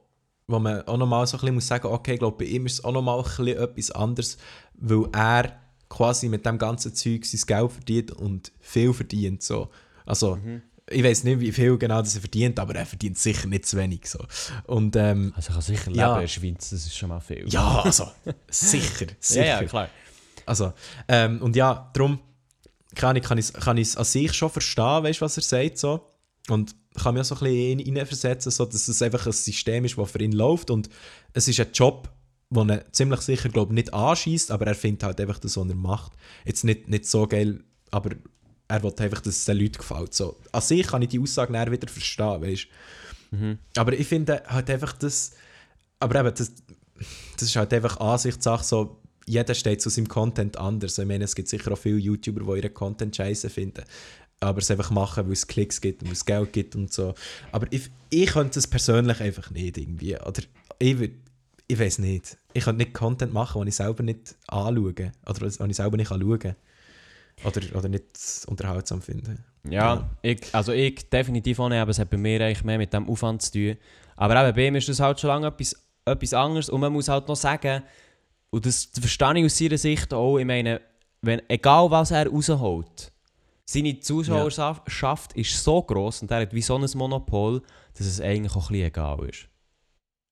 [0.48, 2.74] wo man auch nochmal so ein bisschen muss sagen, okay, ich glaube, bei ihm ist
[2.74, 4.38] es auch nochmal ein bisschen etwas anderes,
[4.76, 9.42] weil er quasi mit dem ganzen Zeug sein Geld verdient und viel verdient.
[9.44, 9.70] So.
[10.06, 10.62] Also, Mhm.
[10.92, 13.78] Ich weiß nicht, wie viel genau das er verdient, aber er verdient sicher nicht zu
[13.78, 14.08] wenig.
[14.08, 14.20] So.
[14.66, 16.08] Und ähm, also ich kann sicher Ja.
[16.08, 17.48] leben in der Schweiz, das ist schon mal viel.
[17.50, 18.08] ja, also,
[18.50, 19.46] sicher, sicher.
[19.46, 19.90] ja, ja, klar.
[20.46, 20.74] Also,
[21.08, 22.20] ähm, und ja, darum
[22.96, 25.78] kann ich, kann ich, kann es an sich schon verstehen, weißt, was er sagt.
[25.78, 26.06] So.
[26.50, 29.86] Und kann mich auch so ein bisschen in- hineinversetzen, so, dass es einfach ein System
[29.86, 30.72] ist, das für ihn läuft.
[30.72, 30.90] Und
[31.34, 32.10] es ist ein Job,
[32.50, 35.76] den er ziemlich sicher glaub, nicht anschießt, aber er findet halt einfach das, was er
[35.76, 36.14] macht.
[36.46, 38.10] Jetzt nicht, nicht so geil, aber
[38.70, 40.14] er will einfach, dass es den Leuten gefällt.
[40.14, 40.38] So.
[40.52, 42.68] An sich kann ich die Aussage dann wieder verstehen, weißt
[43.76, 45.32] Aber ich finde halt einfach das.
[46.00, 46.54] Aber eben, das,
[47.34, 50.98] das ist halt einfach Ansichtssache, so, jeder steht zu seinem Content anders.
[50.98, 53.84] Ich meine, es gibt sicher auch viele YouTuber, die ihren Content scheiße finden.
[54.40, 57.14] Aber es einfach machen, weil es Klicks gibt und weil es Geld gibt und so.
[57.52, 60.16] Aber ich, ich könnte es persönlich einfach nicht irgendwie.
[60.16, 60.42] Oder
[60.80, 61.12] ich, würd-
[61.68, 62.38] ich weiß nicht.
[62.54, 65.12] Ich könnte nicht Content machen, den ich selber nicht anschaue.
[65.28, 66.56] Oder den ich selber nicht anschauen kann.
[67.44, 68.06] Oder, oder nicht
[68.48, 69.38] unterhaltsam finde.
[69.70, 72.94] Ja, Ich, also ich definitiv auch nicht, aber es hat bei mir eigentlich mehr mit
[72.94, 73.78] dem Aufwand zu tun.
[74.16, 75.76] Aber eben bei ihm ist das halt schon lange etwas,
[76.06, 77.84] etwas anderes und man muss halt noch sagen,
[78.50, 80.82] und das verstehe ich aus seiner Sicht auch, ich meine,
[81.22, 83.12] wenn, egal was er rausholt,
[83.66, 87.62] seine Zuschauerschaft ist so groß und er hat wie so ein Monopol,
[87.94, 89.48] dass es eigentlich auch ein bisschen egal ist.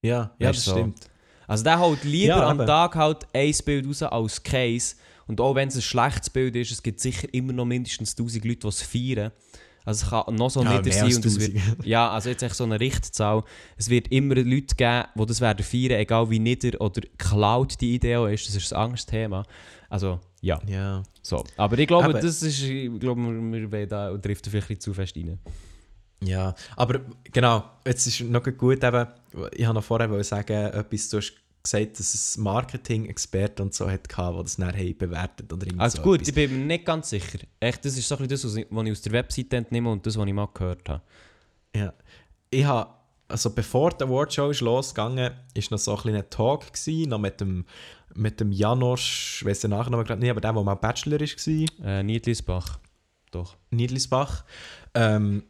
[0.03, 0.71] Ja, ja Weißt das so.
[0.71, 1.09] stimmt.
[1.47, 2.57] Also der holt lieber Ja, am.
[2.65, 4.95] Tag halt ein Bild raus als Case.
[5.27, 8.45] Und auch wenn es ein schlechtes Bild ist, es gibt sicher immer noch mindestens 1000
[8.45, 9.31] Leute, die es feiern.
[9.85, 11.15] Also es kann noch so Ja, nieder sein.
[11.15, 11.85] Und es wird, 1000.
[11.85, 13.43] ja, also jetzt echt so eine Richtzahl.
[13.77, 17.95] Es wird immer Leute geben, die das werden feiern, egal wie nieder oder Cloud die
[17.95, 18.47] Idee ist.
[18.47, 19.43] Das ist ein anderes Thema.
[19.89, 21.03] Also, ja, Ja.
[21.21, 21.43] so.
[21.55, 22.21] Aber ich glaube, Eben.
[22.21, 25.39] das ist, ich glaube, wir, wir da trifft vielleicht ein bisschen zu fest rein.
[26.23, 29.07] Ja, aber genau, jetzt ist noch gut eben,
[29.53, 31.33] ich habe noch vorher sagen, etwas, du hast
[31.71, 36.03] gesagt, dass es Marketing-Experten und so hat, die das nachher bewertet oder irgend Also so
[36.03, 36.29] gut, etwas.
[36.29, 37.39] ich bin mir nicht ganz sicher.
[37.59, 40.17] Echt, das ist so ein bisschen das, was ich, aus der Webseite entnehme und das,
[40.17, 41.01] was ich mal gehört habe.
[41.75, 41.93] Ja.
[42.49, 42.89] Ich habe,
[43.27, 47.41] also bevor die Awardshow ist losgegangen, ist noch so ein kleiner Talk gewesen, noch mit
[47.41, 47.65] dem,
[48.15, 51.45] mit dem Janosch, ich weiß den Nachnamen gerade nicht, aber der, der mal Bachelor ist,
[51.45, 52.79] war, Äh, Niedlisbach.
[53.31, 53.57] Doch.
[53.71, 54.45] Niedlisbach.
[54.93, 55.43] Ähm,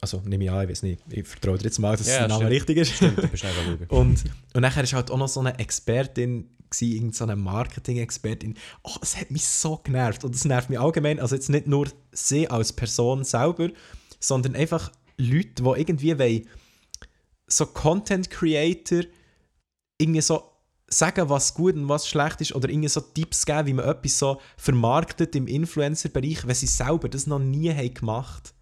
[0.00, 2.28] also nehme ich an, ich weiß nicht, ich vertraue dir jetzt mal, dass Ja, der
[2.28, 2.52] Name stimmt.
[2.52, 2.92] richtig ist.
[2.94, 3.90] Stimmt.
[3.90, 8.54] Und, und nachher ist halt auch noch so eine Expertin, gewesen, irgend so eine Marketing-Expertin.
[8.84, 10.24] Oh, es hat mich so genervt.
[10.24, 11.18] Und es nervt mich allgemein.
[11.18, 13.70] Also jetzt nicht nur sie als Person selber,
[14.20, 16.46] sondern einfach Leute, die irgendwie wollen,
[17.46, 19.02] so Content-Creator
[19.98, 20.44] irgendwie so
[20.86, 24.18] sagen, was gut und was schlecht ist oder irgendwie so Tipps geben, wie man etwas
[24.18, 28.54] so vermarktet im Influencer-Bereich, wenn sie selber das noch nie haben gemacht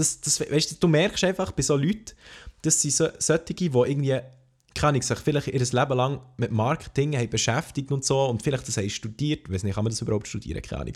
[0.00, 2.12] das, das, weißt du, merkst einfach bei so Leuten,
[2.62, 4.18] dass sie so, solche, die irgendwie,
[4.74, 8.66] kann ich sich vielleicht ihr Leben lang mit Marketing haben beschäftigt und so und vielleicht
[8.66, 10.94] das haben studiert, weiß nicht, kann man das überhaupt studieren, keine Ahnung.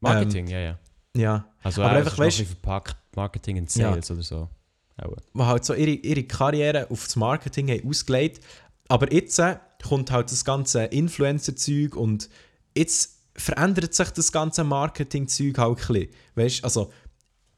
[0.00, 0.78] Marketing, ja, ja.
[1.16, 4.48] Ja, Also aber einfach, weißt verpackt Marketing und Sales oder so.
[4.96, 5.16] Auch.
[5.32, 8.44] die halt so ihre, ihre Karriere auf das Marketing haben ausgelegt.
[8.88, 12.28] Aber jetzt äh, kommt halt das ganze Influencer-Zeug und
[12.76, 16.08] jetzt verändert sich das ganze Marketing-Zeug halt ein bisschen.
[16.34, 16.92] Weißt also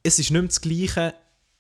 [0.03, 1.15] es ist nicht mehr das Gleiche,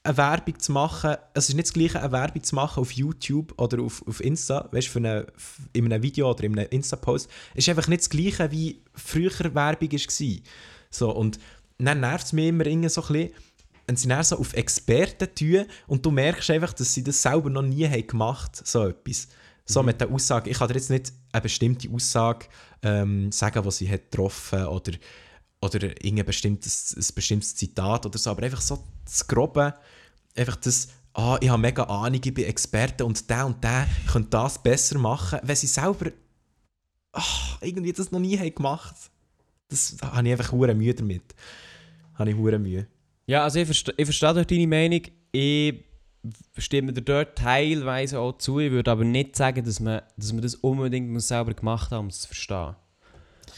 [0.04, 1.16] eine Werbung zu machen.
[1.34, 4.68] Es ist nicht das Gleiche, eine Werbung zu machen auf YouTube oder auf, auf Insta,
[4.72, 5.26] weißt eine,
[5.72, 7.30] in einem Video oder in einem Insta-Post.
[7.54, 10.42] Es ist einfach nicht das Gleiche, wie früher Werbung war.
[10.90, 11.38] So, und
[11.78, 13.30] dann nervt es mich immer irgendwie so ein bisschen,
[13.86, 17.50] wenn sie dann so auf Experten tun und du merkst einfach, dass sie das selber
[17.50, 19.28] noch nie haben gemacht haben, so etwas.
[19.64, 22.46] So mit der Aussage, ich kann dir jetzt nicht eine bestimmte Aussage
[22.82, 24.92] ähm, sagen, was sie hat getroffen oder,
[25.62, 29.74] oder irgendein bestimmtes, ein bestimmtes Zitat oder so, aber einfach so das Grobe,
[30.36, 34.30] einfach das, ah, ich habe mega Ahnung, ich bin Experte und der und der könnte
[34.30, 36.10] das besser machen, wenn sie selber
[37.12, 38.94] ah, irgendwie das noch nie haben gemacht
[39.68, 41.34] Das da habe ich einfach hure Mühe damit.
[42.14, 42.86] Habe ich hure Mühe.
[43.26, 45.02] Ja, also ich, verste ich verstehe doch deine Meinung.
[45.30, 45.84] Ich
[46.58, 48.58] stimme dir dort teilweise auch zu.
[48.58, 52.06] Ich würde aber nicht sagen, dass man, dass man das unbedingt selber gemacht haben, um
[52.08, 52.74] es zu verstehen.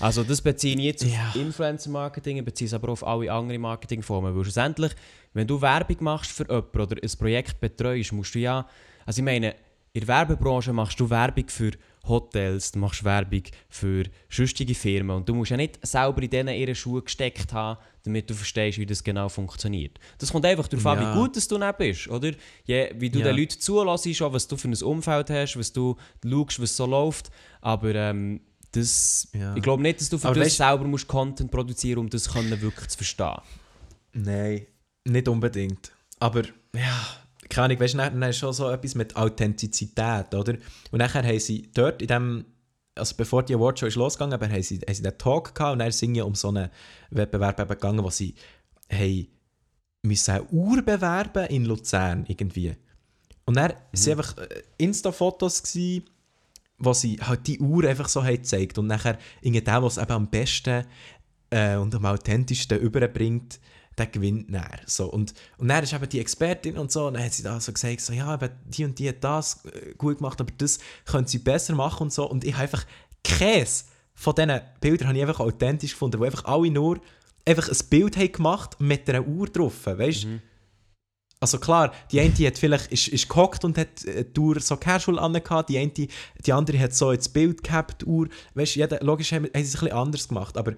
[0.01, 1.29] Also das beziehe ich jetzt Ja.
[1.29, 4.35] auf Influencer-Marketing, ich beziehe es aber auf alle anderen Marketingformen.
[4.37, 4.93] Weil schlussendlich,
[5.33, 8.67] wenn du Werbung machst für jemanden oder ein Projekt betreust, musst du ja...
[9.07, 9.55] Also ich meine,
[9.93, 11.71] in der Werbebranche machst du Werbung für
[12.07, 16.55] Hotels, du machst Werbung für sonstige Firmen und du musst ja nicht selber in denen
[16.55, 19.99] ihre Schuhe gesteckt haben, damit du verstehst, wie das genau funktioniert.
[20.19, 21.15] Das kommt einfach darauf an, Ja.
[21.15, 22.33] wie gut dass du nicht bist, oder?
[22.65, 23.27] Je, wie du Ja.
[23.27, 25.97] den Leuten zulässt, auch was du für ein Umfeld hast, was du
[26.29, 27.31] schaust, was so läuft.
[27.63, 28.41] Aber ähm,
[28.77, 29.55] das, Ja.
[29.57, 32.61] ich glaube nicht, dass du für Aber das selber musst Content produzieren um das können
[32.61, 33.41] wirklich zu verstehen.
[34.13, 34.67] Nein,
[35.05, 35.93] nicht unbedingt.
[36.21, 36.43] Aber
[36.75, 37.07] ja,
[37.49, 40.55] keine Ahnung, weißt du, dann, dann ist schon so etwas mit Authentizität, oder?
[40.91, 42.45] Und nachher haben sie dort in dem,
[42.95, 45.79] also bevor die Awardshow ist losgegangen, aber haben sie, haben sie den Talk gehabt und
[45.81, 46.71] dann sind sie um so einen
[47.11, 48.35] Wettbewerb eben gegangen, wo sie
[48.91, 49.27] haben
[50.03, 52.77] müssen Uhr bewerben in Luzern irgendwie.
[53.47, 56.05] Und dann waren einfach äh, Insta-Fotos gsi,
[56.79, 60.13] wo sie halt die Uhr einfach so haben gezeigt und nachher irgendwie der, was eben
[60.13, 60.85] am besten
[61.51, 63.61] äh, und am authentischsten überbringt,
[63.97, 64.81] der gewinnt dann.
[64.87, 65.07] So.
[65.07, 67.73] Und, und dann ist eben die Expertin und so, und dann hat sie da so
[67.73, 71.27] gesagt, so, ja, eben die und die hat das äh, gut gemacht, aber das können
[71.27, 72.29] sie besser machen und so.
[72.29, 72.85] Und ich habe einfach
[73.23, 73.85] Käse
[74.15, 77.01] von diesen Bildern habe ich einfach authentisch gefunden, wo einfach alle nur
[77.45, 80.41] einfach ein Bild haben gemacht mit einer Uhr drauf, weißt du?
[81.45, 84.79] Also klar, die eine hat vielleicht ist, ist gehockt und hat äh, die Uhr so
[84.79, 88.31] casual angehabt, die eine, die andere hat so ins Bild gehabt, die Uhr.
[88.55, 90.73] Weißt du, logisch haben, haben sie es ein bisschen anders gemacht, aber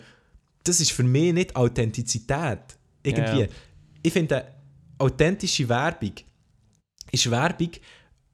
[0.64, 2.58] das ist für mich nicht Authentizität.
[3.04, 3.42] Irgendwie.
[3.42, 3.46] Ja.
[4.02, 4.44] Ich finde,
[4.98, 6.14] authentische Werbung
[7.12, 7.70] ist Werbung,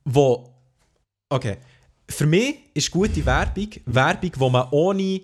[0.06, 0.54] wo.
[1.28, 1.58] Okay.
[2.08, 5.20] Für mich ist gute Werbung Werbung, wo man ohne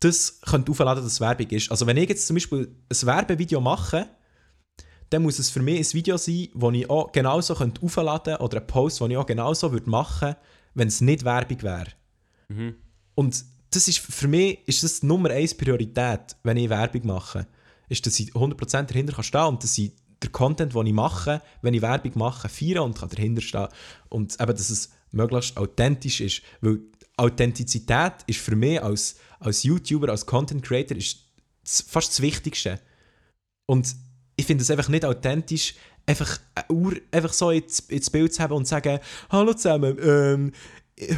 [0.00, 1.70] das könnte aufladen, dass es Werbung ist.
[1.70, 4.08] Also wenn ich jetzt zum Beispiel ein Werbevideo mache,
[5.10, 8.60] dann muss es für mich ein Video sein, das ich auch genauso aufladen könnte oder
[8.60, 10.36] ein Post, den ich auch genauso würde machen würde,
[10.74, 11.88] wenn es nicht Werbung wäre.
[13.14, 17.46] Und das ist, für mich ist das die Nummer eins Priorität, wenn ich Werbung mache.
[17.88, 19.92] Ist, dass ich 100% dahinter kann stehen und dass ich
[20.22, 23.68] den Content, den ich mache, wenn ich Werbung mache, feiere und kann dahinter stehen.
[24.08, 26.42] Und eben, dass es möglichst authentisch ist.
[26.60, 26.80] Weil
[27.16, 31.18] Authentizität ist für mich als, als YouTuber, als Content Creator ist
[31.64, 32.80] fast das Wichtigste.
[33.66, 33.94] Und
[34.40, 35.74] ich finde es einfach nicht authentisch,
[36.06, 36.38] einfach
[36.70, 38.98] Uhr einfach so ins, ins Bild zu haben und zu sagen,
[39.30, 40.52] hallo zusammen, ähm,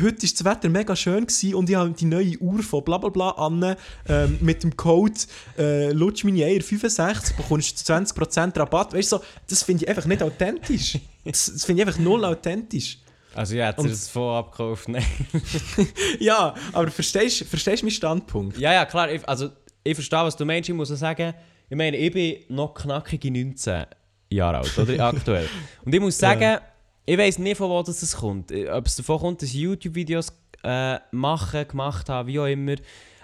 [0.03, 2.99] heute war das Wetter mega schön gewesen und ich habe die neue Uhr von bla
[2.99, 3.77] bla bla an
[4.09, 5.15] ähm, mit dem Code
[5.57, 8.93] äh, lutsch meine Eier 65 bekommst du 20% Rabatt.
[8.93, 10.99] Weißt du, so, das finde ich einfach nicht authentisch.
[11.25, 12.99] Das, das finde ich einfach null authentisch.
[13.35, 14.89] Also ja, jetzt Und- ist es voll abgekauft.
[14.89, 15.05] Nein.
[16.19, 18.59] Ja, aber verstehst du meinen Standpunkt?
[18.59, 19.11] Ja, ja, klar.
[19.11, 19.51] Ich, also,
[19.85, 20.69] ich verstehe, was du meinst.
[20.69, 21.35] Ich muss sagen,
[21.73, 23.87] ich meine, ich bin noch knackige 19
[24.29, 25.07] Jahre alt, oder?
[25.07, 25.49] Aktuell.
[25.83, 26.59] Und ich muss sagen,
[27.07, 28.53] ich weiß nicht, von wo das kommt.
[28.53, 32.75] Ob es davon kommt, dass ich YouTube-Videos äh, machen, gemacht habe, wie auch immer.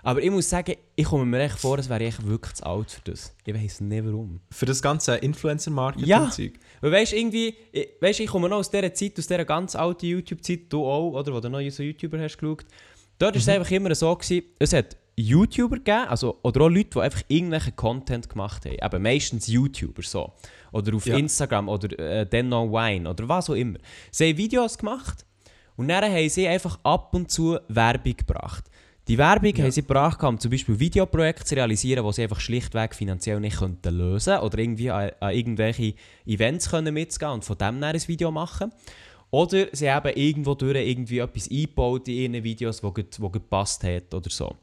[0.02, 2.90] Aber ich muss sagen, ich komme mir echt vor, als wäre ich wirklich zu alt
[2.90, 3.34] für das.
[3.44, 4.40] Ich weiß nicht warum.
[4.50, 5.16] Für das ganze Ja.
[5.18, 6.52] Influencer-Marketing-Zeug.
[6.80, 10.06] Weil weißt irgendwie, ich, weißt, ich komme noch aus dieser Zeit, aus dieser ganz alten
[10.06, 12.64] YouTube-Zeit, du auch, oder, wo du noch so YouTuber hast geschaut.
[13.18, 16.90] Dort war es einfach immer so, gewesen, es hat YouTuber gegeben, also, oder auch Leute,
[16.94, 18.76] die einfach irgendwelchen Content gemacht haben.
[18.80, 20.32] Eben meistens YouTuber so.
[20.72, 21.16] Oder auf Ja.
[21.16, 23.78] Instagram oder äh, dann noch Wine oder was auch immer.
[24.10, 25.24] Sie haben Videos gemacht
[25.76, 28.64] und dann haben sie einfach ab und zu Werbung gebracht.
[29.08, 32.94] Die Werbung haben sie gebracht, um zum Beispiel Videoprojekte zu realisieren, die sie einfach schlichtweg
[32.94, 35.94] finanziell nicht könnten lösen oder irgendwie an, an irgendwelche
[36.26, 38.70] Events können mitzugehen und von dem dann ein Video machen.
[39.30, 44.30] Oder sie haben irgendwo durch irgendwie etwas eingebaut in ihren Videos, gut gepasst hat oder
[44.30, 44.54] so.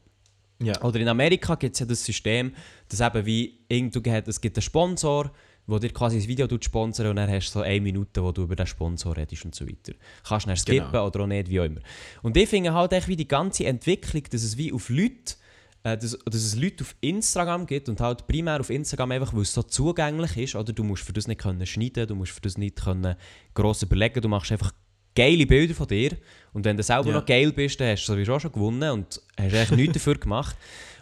[0.61, 0.81] Ja.
[0.81, 2.53] Oder in Amerika gibt es ja das System,
[2.87, 5.31] dass eben wie irgendwo hat, es gibt einen Sponsor,
[5.67, 8.43] der dir quasi ein Video sponsert und dann hast du so eine Minute, wo du
[8.43, 9.93] über den Sponsor redest und so weiter.
[10.23, 11.07] Kannst du dann skippen Genau.
[11.07, 11.81] oder auch nicht, wie auch immer.
[12.21, 15.35] Und ich finde halt echt wie die ganze Entwicklung, dass es wie auf Leute,
[15.83, 19.41] äh, dass, dass es Leute auf Instagram gibt und halt primär auf Instagram einfach, weil
[19.41, 22.41] es so zugänglich ist, oder du musst für das nicht können schneiden, du musst für
[22.41, 23.15] das nicht können
[23.55, 24.71] gross überlegen, du machst einfach
[25.15, 26.11] geile Bilder von dir
[26.55, 27.13] und wenn du selber Ja.
[27.19, 30.55] noch geil bist, dann hast du sowieso schon gewonnen und hast echt nichts dafür gemacht.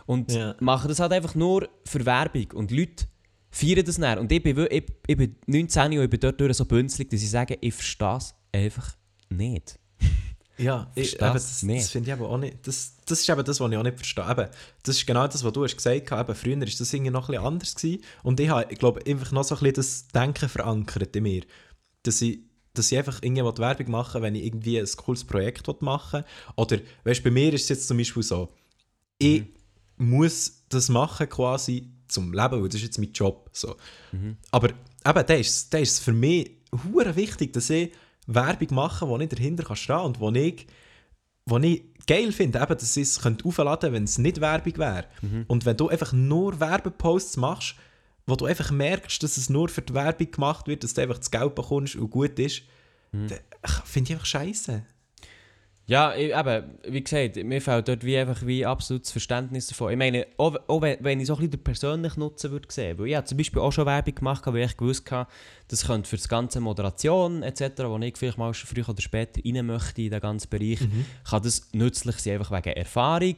[0.06, 0.56] Und Ja.
[0.60, 3.06] machen das halt einfach nur für Werbung und Leute
[3.50, 4.20] feiern das dann.
[4.20, 7.22] Und ich bin, ich, ich bin 19 und ich bin dort durch so bünzlig, dass
[7.22, 8.96] ich sage, ich verstehe es einfach
[9.30, 9.80] nicht.
[10.56, 11.82] Ja, ich, eben, das, nicht.
[11.84, 12.58] das finde ich aber auch nicht.
[12.68, 14.30] Das, das ist eben das, was ich auch nicht verstehe.
[14.30, 14.48] Eben,
[14.84, 16.22] das ist genau das, was du hast gesagt hast.
[16.22, 17.74] Eben, früher war das irgendwie noch ein bisschen anders.
[17.76, 18.04] Gewesen.
[18.22, 21.42] Und ich habe, ich glaube, einfach noch so ein bisschen das Denken verankert in mir.
[22.04, 22.42] dass ich,
[22.74, 26.24] dass ich einfach irgendwie will Werbung machen wenn ich irgendwie ein cooles Projekt will machen
[26.56, 28.50] Oder, weißt du, bei mir ist es jetzt zum Beispiel so,
[29.18, 29.44] ich
[29.98, 33.50] muss das machen quasi zum Leben, weil das ist jetzt mein Job.
[33.54, 33.76] So.
[34.52, 36.52] Aber eben, da ist, da ist für mich
[36.84, 37.92] hure wichtig, dass ich
[38.28, 40.68] Werbung mache, wo ich dahinter kann stehen und wo ich,
[41.46, 45.06] wo ich geil finde, eben, dass ich es aufladen könnte, wenn es nicht Werbung wäre.
[45.48, 47.76] Und wenn du einfach nur Werbeposts machst,
[48.26, 51.18] wo du einfach merkst, dass es nur für die Werbung gemacht wird, dass du einfach
[51.18, 52.64] das Geld bekommst und gut ist,
[53.12, 53.40] dann
[53.86, 54.84] finde ich einfach scheiße.
[55.86, 59.92] Ja, eben, wie gesagt, mir fehlt dort wie einfach wie absolutes Verständnis davon.
[59.92, 63.08] Ich meine, auch, auch wenn, ich so ein bisschen den persönlichen Nutzen würde sehen, weil
[63.08, 65.30] ich habe zum Beispiel auch schon Werbung gemacht, habe, weil ich gewusst habe,
[65.68, 69.42] das könnte für das ganze Moderation etc., wo ich vielleicht mal schon früher oder später
[69.44, 70.80] rein möchte in den ganzen Bereich,
[71.30, 73.36] kann das nützlich sein, einfach wegen Erfahrung,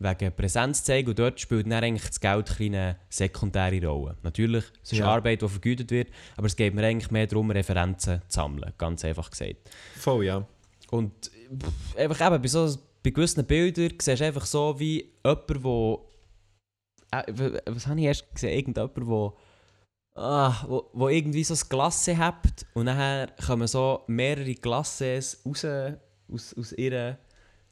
[0.00, 4.16] wegen Präsenz zeigen und dort spielt dann eigentlich das Geld eine sekundäre Rolle.
[4.22, 5.06] Natürlich, es ist Ja.
[5.06, 9.04] Arbeit, die vergütet wird, aber es geht mir eigentlich mehr darum, Referenzen zu sammeln, ganz
[9.04, 9.56] einfach gesagt.
[9.96, 10.46] Voll, ja.
[10.90, 15.64] Und pff, einfach eben, bei, so, bei gewissen Bildern siehst du einfach so wie jemand,
[15.64, 16.08] wo
[17.10, 18.56] äh, was habe ich erst gesehen?
[18.56, 19.36] Irgendjemand, wo,
[20.14, 25.66] ah, wo, wo irgendwie so ein Glasse hat und nachher kommen so mehrere Glasses raus
[26.32, 27.18] aus, aus ihrer...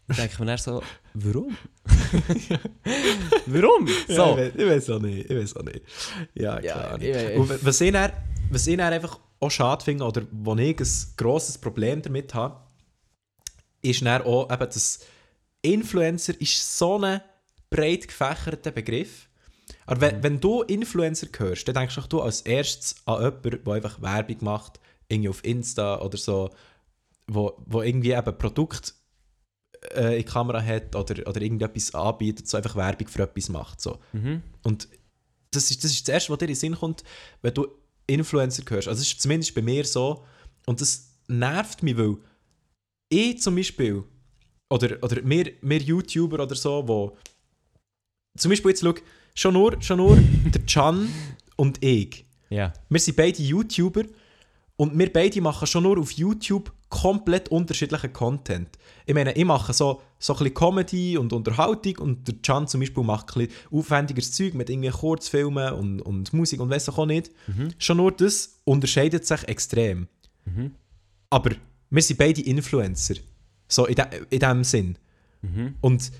[0.08, 0.82] Denke ich mir dann so,
[1.14, 1.56] warum?
[3.46, 3.86] warum?
[4.08, 4.30] Ja, So.
[4.32, 5.30] ich, weiß, ich weiß auch nicht.
[5.30, 5.80] Ich weiß auch nicht.
[6.34, 7.00] Ja, Ja, klar.
[7.02, 8.12] ich weiß- Und was ich, dann,
[8.50, 12.60] was ich dann einfach auch schade finde, oder wo ich ein grosses Problem damit habe,
[13.82, 15.00] ist dann auch eben, dass
[15.62, 17.20] Influencer ist so ein
[17.70, 19.28] breit gefächerter Begriff.
[19.86, 23.74] Aber wenn, wenn du Influencer hörst, dann denkst du doch als erstes an jemanden, der
[23.74, 26.50] einfach Werbung macht, irgendwie auf Insta oder so,
[27.26, 28.94] wo, wo irgendwie eben Produkt
[29.94, 33.80] äh, in die Kamera hat oder, oder irgendetwas anbietet, so einfach Werbung für etwas macht.
[33.80, 33.98] So.
[34.12, 34.42] Mhm.
[34.62, 34.88] Und
[35.50, 37.04] das ist, das ist das Erste, was dir in den Sinn kommt,
[37.42, 37.68] wenn du
[38.06, 38.88] Influencer hörst.
[38.88, 40.24] Also das ist zumindest bei mir so.
[40.66, 42.16] Und das nervt mich, weil
[43.08, 44.04] ich zum Beispiel,
[44.70, 47.16] oder, oder wir, wir YouTuber oder so, wo
[48.36, 48.94] zum Beispiel jetzt schau,
[49.34, 50.16] schon nur, schon nur
[50.54, 51.08] der Can
[51.56, 52.24] und ich.
[52.50, 52.72] Ja.
[52.88, 54.04] Wir sind beide YouTuber
[54.76, 58.68] und wir beide machen schon nur auf YouTube komplett unterschiedlichen Content.
[59.06, 62.80] Ich meine, ich mache so, so ein bisschen Comedy und Unterhaltung und der Can zum
[62.80, 67.06] Beispiel macht ein bisschen aufwendigeres Zeug mit irgendwie Kurzfilmen und, und Musik und weiss auch
[67.06, 67.30] nicht.
[67.78, 70.08] Schon nur das unterscheidet sich extrem.
[71.30, 71.50] Aber
[71.90, 73.14] wir sind beide Influencer.
[73.68, 74.96] So in, de, in dem Sinn.
[75.82, 76.10] Und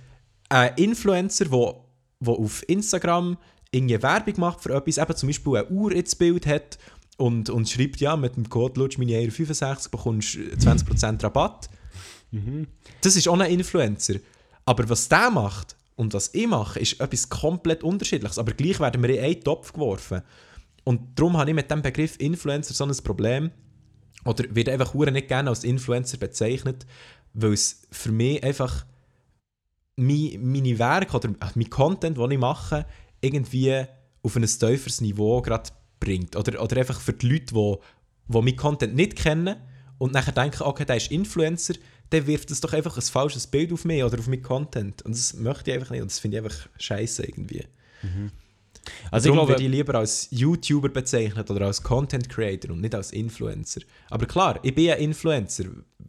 [0.50, 3.38] ein Influencer, der auf Instagram
[3.70, 6.78] irgendwie Werbung macht für etwas, eben zum Beispiel eine Uhr ins Bild hat
[7.18, 11.68] und, und schreibt, ja, mit dem Code LutschMini 65 bekommst du 20% Rabatt.
[13.00, 14.14] Das ist auch ein Influencer.
[14.64, 18.38] Aber was der macht und was ich mache, ist etwas komplett unterschiedliches.
[18.38, 20.22] Aber gleich werden wir in einen Topf geworfen.
[20.84, 23.50] Und darum habe ich mit dem Begriff Influencer so ein Problem.
[24.24, 26.86] Oder wird einfach nicht gerne als Influencer bezeichnet,
[27.34, 28.86] weil es für mich einfach
[29.96, 32.86] mein, meine Werke oder mein Content, den ich mache,
[33.20, 33.84] irgendwie
[34.22, 36.36] auf ein tieferes Niveau gerade bringt.
[36.36, 37.74] Oder, oder einfach für die Leute, die,
[38.28, 39.56] die meinen Content nicht kennen
[39.98, 41.74] und nachher denken, okay, der ist Influencer,
[42.12, 45.02] der wirft das doch einfach ein falsches Bild auf mich oder auf meinen Content.
[45.02, 47.64] Und das möchte ich einfach nicht und das finde ich einfach scheiße irgendwie.
[49.10, 52.80] Also ich Darum glaube, werde ich lieber als YouTuber bezeichnet oder als Content Creator und
[52.80, 53.82] nicht als Influencer.
[54.10, 55.64] Aber klar, ich bin ein Influencer,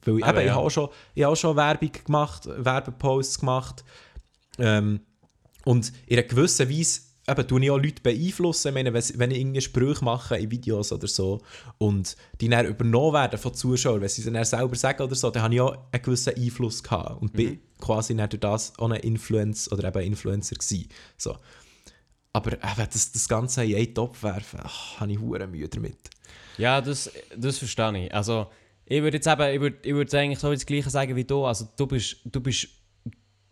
[0.05, 0.55] weil Aber eben, ich ja.
[0.55, 3.83] habe auch, schon, ich habe auch schon Werbung gemacht, Werbeposts gemacht
[4.57, 5.01] ähm,
[5.65, 9.37] und in einer gewissen Weise eben, tue ich auch Leute beeinflussen, ich meine, wenn, ich
[9.37, 11.41] irgendeine Sprüche mache in Videos oder so
[11.77, 15.29] und die dann übernommen werden von Zuschauern, wenn sie es dann selber sagen oder so,
[15.31, 18.89] dann habe ich auch einen gewissen Einfluss gehabt und bin quasi dann durch das auch
[18.89, 20.87] ein Influencer oder eben Influencer gewesen.
[21.17, 21.35] So.
[22.33, 25.97] Aber eben, das, das Ganze in einen Topf werfen, ach, habe ich hure Mühe damit.
[26.57, 28.13] Ja, das, das verstehe ich.
[28.13, 28.47] Also,
[28.85, 31.45] ich würde jetzt eben, ich würde, ich würde eigentlich so das Gleiche sagen wie du.
[31.45, 32.67] Also, du bist, du bist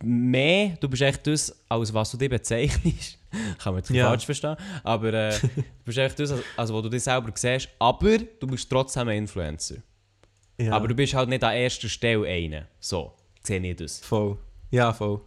[0.04, 3.18] mehr, du bist echt das, als was du dich bezeichnest.
[3.60, 4.08] Kann man jetzt Ja.
[4.10, 4.56] falsch verstehen.
[4.84, 7.70] Aber äh, du bist echt das, als was du dich selber siehst.
[7.80, 9.78] Aber du bist trotzdem ein Influencer.
[10.58, 10.74] Ja.
[10.74, 12.68] Aber du bist halt nicht an erster Stelle einer.
[12.80, 14.00] So, sehe ich das.
[14.00, 14.38] Voll.
[14.72, 15.22] Ja, voll.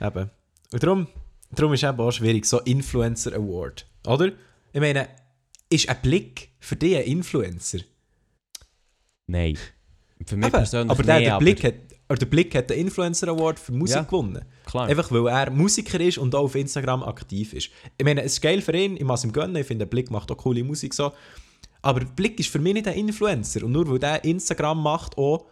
[0.00, 0.30] Eben.
[0.72, 1.06] Und darum,
[1.50, 3.86] darum ist eben auch schwierig, so Influencer Award.
[4.06, 4.32] Oder?
[4.72, 5.08] Ich meine,
[5.70, 7.78] ist ein Blick für dich ein Influencer?
[9.26, 9.58] Nein.
[10.26, 11.74] Für mich Eben, persönlich aber der, nicht, der, Blick hat,
[12.16, 14.02] der Blick hat den Influencer Award für Musik Ja.
[14.02, 14.44] gewonnen.
[14.64, 14.88] Klar.
[14.88, 17.70] Einfach weil er Musiker ist und auch auf Instagram aktiv ist.
[17.98, 20.10] Ich meine, es ist geil für ihn, ich muss ihm gönnen, ich finde, der Blick
[20.10, 21.12] macht auch coole Musik so.
[21.82, 23.64] Aber Blick ist für mich nicht ein Influencer.
[23.64, 25.44] Und nur weil der Instagram macht, auch,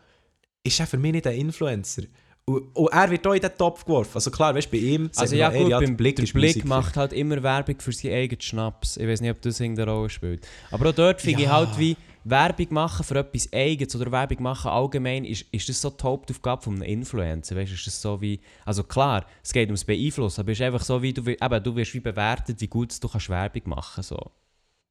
[0.65, 2.03] ist er für mich nicht ein Influencer.
[2.49, 4.13] Und, und er wird auch in den Topf geworfen.
[4.15, 6.97] Also klar, weißt du, bei ihm Also ja gut, der beim Blick, der Blick macht
[6.97, 8.97] halt immer Werbung für seinen eigenen Schnaps.
[8.97, 10.47] Ich weiß nicht, ob das irgendeine Rolle spielt.
[10.71, 11.55] Aber auch dort finde ich Ja.
[11.55, 11.97] halt wie,
[12.29, 16.63] Werbung machen für etwas Eigenes oder Werbung machen allgemein, ist, ist das so die Hauptaufgabe
[16.63, 17.55] von einem Influencer?
[17.55, 20.83] Weißt, ist das so wie, also klar, es geht ums Beeinflussen, aber es ist einfach
[20.83, 24.19] so wie, du, eben, du wirst wie bewertet, wie gut du kannst Werbung machen so.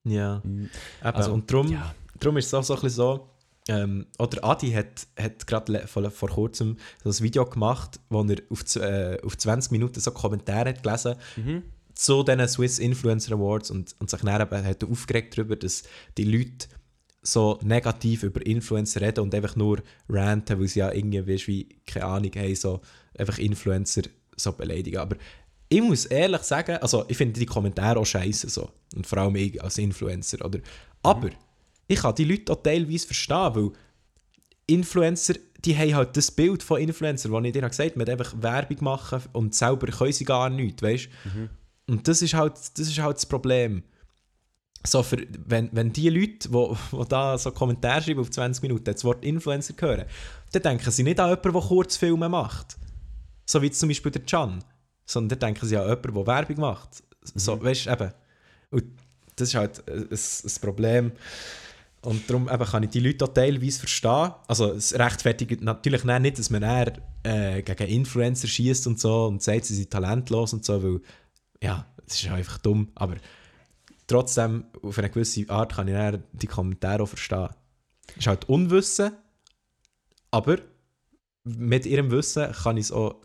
[0.06, 0.42] Ja.
[0.46, 0.70] Mhm.
[1.02, 1.94] Eben, Also, und darum, ja.
[2.20, 3.30] darum ist es auch so ein bisschen so,
[3.68, 8.38] ähm, oder Adi hat, hat gerade vor, vor kurzem so ein Video gemacht, wo er
[8.50, 11.64] auf, äh, auf 20 Minuten so Kommentare hat gelesen Mhm.
[11.94, 15.84] zu diesen Swiss Influencer Awards und, und sich dann eben hat aufgeregt darüber, dass
[16.18, 16.68] die Leute
[17.26, 22.06] so negativ über Influencer reden und einfach nur ranten, weil sie ja irgendwie, wie, keine
[22.06, 22.82] Ahnung, haben, so
[23.18, 24.04] einfach Influencer
[24.36, 24.98] so beleidigen.
[24.98, 25.16] Aber
[25.68, 28.70] ich muss ehrlich sagen, also ich finde die Kommentare auch scheiße so.
[28.96, 30.46] Und vor allem ich als Influencer.
[30.46, 30.60] Oder?
[31.02, 31.30] Aber
[31.88, 33.72] ich kann die Leute auch teilweise verstehen, weil
[34.68, 38.34] Influencer, die haben halt das Bild von Influencer, das ich dir gesagt habe, mit einfach
[38.40, 41.10] Werbung machen und selber können sie gar nichts, weißt
[41.88, 43.84] Und das ist, halt, das ist halt das Problem.
[44.86, 49.04] So für, wenn, wenn die Leute, die da so Kommentare schreiben auf 20 Minuten, das
[49.04, 50.06] Wort Influencer hören,
[50.52, 52.78] dann denken sie nicht an jemanden, der Kurzfilme macht.
[53.46, 54.64] So wie zum Beispiel der Can.
[55.06, 57.04] Sondern dann denken sie an jemanden, der Werbung macht.
[57.36, 58.12] So, weißt du, eben.
[58.72, 58.84] Und
[59.36, 61.12] das ist halt ein, ein, ein Problem.
[62.02, 64.32] Und darum eben kann ich die Leute auch teilweise verstehen.
[64.48, 69.42] Also es rechtfertigt natürlich nicht, dass man dann, äh, gegen Influencer schießt und so und
[69.42, 71.02] sagt, sie sind talentlos und so, weil
[71.64, 72.90] ja, das ist einfach dumm.
[72.94, 73.16] Aber
[74.08, 77.50] trotzdem, auf eine gewisse Art kann ich die Kommentare auch verstehen.
[78.10, 79.12] Es ist halt Unwissen,
[80.32, 80.58] aber
[81.44, 83.16] mit ihrem Wissen kann ich es auch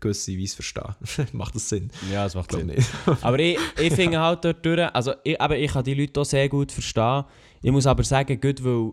[0.00, 0.94] gewisse Weise verstehen.
[1.32, 1.90] Macht das Sinn?
[2.10, 2.66] Ja, das macht Sinn.
[2.66, 2.88] nicht.
[3.22, 6.24] aber ich, ich finde halt dort durch, also ich, aber ich kann die Leute auch
[6.24, 7.24] sehr gut verstehen.
[7.62, 8.92] Ich muss aber sagen, gut, weil,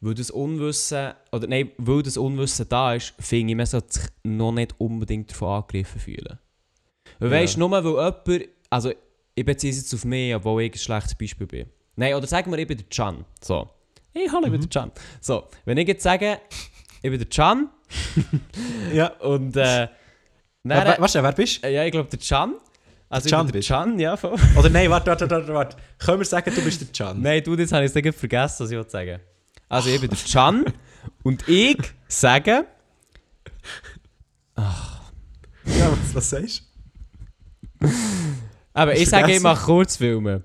[0.00, 4.08] weil das Unwissen, oder nein, weil das Unwissen da ist, finde ich, man sollte sich
[4.22, 6.38] noch nicht unbedingt davon angegriffen fühlen.
[7.18, 7.36] Weil Ja.
[7.38, 8.92] weißt du, nur weil jemand, also
[9.34, 11.66] ich beziehe es jetzt auf mich, obwohl ich ein schlechtes Beispiel bin.
[11.96, 13.24] Nein, oder sagen wir, ich bin der Can.
[13.40, 13.68] So.
[14.12, 14.92] Hey, hallo, ich bin der Can.
[15.20, 16.38] So, wenn ich jetzt sage,
[17.02, 17.68] ich bin der Can
[18.92, 19.08] ja.
[19.20, 19.88] und äh,
[20.66, 21.68] Wer, dann, weißt du, wer bist du?
[21.70, 22.54] ja, ich glaube der Can.
[23.10, 23.68] Also Can ich bin der?
[23.68, 24.36] Can, ja, voll.
[24.56, 25.76] Oder nein, warte, warte, warte, warte.
[25.98, 27.20] Können wir sagen, du bist der Can?
[27.20, 29.20] Nein, du, jetzt habe ich es vergessen, was ich wollte sagen
[29.68, 30.64] Also, ich bin der Can
[31.22, 31.78] und ich
[32.08, 32.66] sage,
[34.56, 36.62] Ja, was, was sagst
[37.80, 37.88] du?
[38.74, 40.42] Aber ich sage, mache Kurzfilme.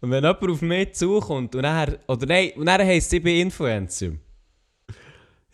[0.00, 3.40] Und wenn jemand auf mich zukommt und nachher, oder nein, und dann heisst ich bin
[3.40, 4.12] Influencer.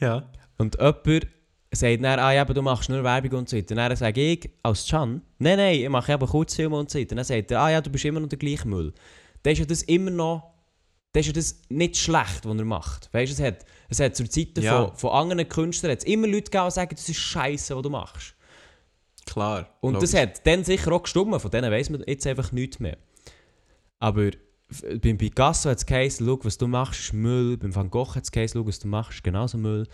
[0.01, 0.29] Ja.
[0.59, 1.27] Und jemand
[1.73, 3.73] sagt dann, ah ja, aber du machst nur Werbung und so weiter.
[3.73, 7.13] Und dann sage ich als Can, nein, nein, ich mache eben Kurzfilme und so weiter.
[7.13, 8.93] Und dann sagt er, ah ja, du bist immer noch der gleiche Müll.
[9.43, 10.55] Dann ist ja das immer noch,
[11.13, 13.09] dann ist ja das nicht schlecht, was er macht.
[13.13, 14.87] Weißt du, es hat, es hat zur Zeit Ja.
[14.89, 17.91] von, von anderen Künstlern hat's immer Leute gegeben, die sagen, das ist scheiße, was du
[17.91, 18.34] machst.
[19.27, 19.69] Klar.
[19.81, 20.11] Und logisch.
[20.13, 22.97] das hat dann sicher auch gestummt, von denen weiss man jetzt einfach nichts mehr.
[23.99, 24.31] Aber
[25.03, 27.57] beim Picasso hat es geheißen, schau, was du machst, ist Müll.
[27.57, 29.87] Beim Van Gogh hat es geheißen, schau, was du machst, ist genauso Müll.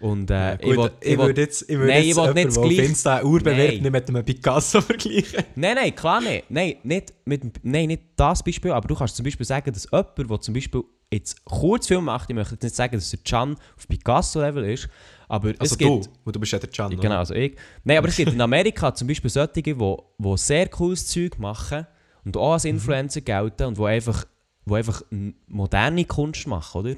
[0.00, 2.10] Und äh, Ja, ich gut, will, ich, ich will, würde jetzt, ich würde Nein, jetzt
[2.10, 5.44] ich will nicht jemanden, der gleich- Insta Urbewerb nicht mit einem Picasso vergleichen.
[5.56, 6.44] Nein, nein, klar nicht.
[6.50, 10.18] Nein, nicht, mit, nein, nicht das Beispiel, aber du kannst zum Beispiel sagen, dass jemand,
[10.18, 10.82] der zum Beispiel
[11.12, 14.88] jetzt Kurzfilm macht, ich möchte jetzt nicht sagen, dass der Can auf Picasso-Level ist,
[15.28, 16.10] aber Also es du, gibt...
[16.24, 16.96] du bist ja der Can, oder?
[17.02, 17.56] Genau, also ich.
[17.84, 21.38] Nein, aber es gibt in Amerika zum Beispiel solche, die wo, wo sehr cooles Zeug
[21.38, 21.86] machen
[22.24, 22.52] und auch Mhm.
[22.52, 24.24] als Influencer gelten und wo einfach,
[24.64, 25.02] wo einfach
[25.46, 26.94] moderne Kunst machen, oder?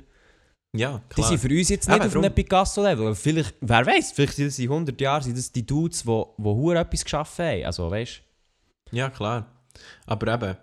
[0.72, 1.28] Ja, Die klar.
[1.28, 3.06] sind für uns jetzt nicht Eben, auf einem Picasso-Level.
[3.06, 6.06] aber Vielleicht, wer weiß, vielleicht sind das in 100 Jahren sind das die Dudes, die
[6.06, 7.64] wo, wo hure etwas geschaffen haben.
[7.64, 8.22] Also, weißt
[8.92, 9.46] Ja, klar.
[10.06, 10.56] Aber eben,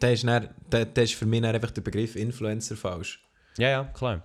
[0.00, 3.24] der ist, dann, der, der ist für mich einfach der Begriff Influencer falsch.
[3.56, 4.22] Ja, ja, klar.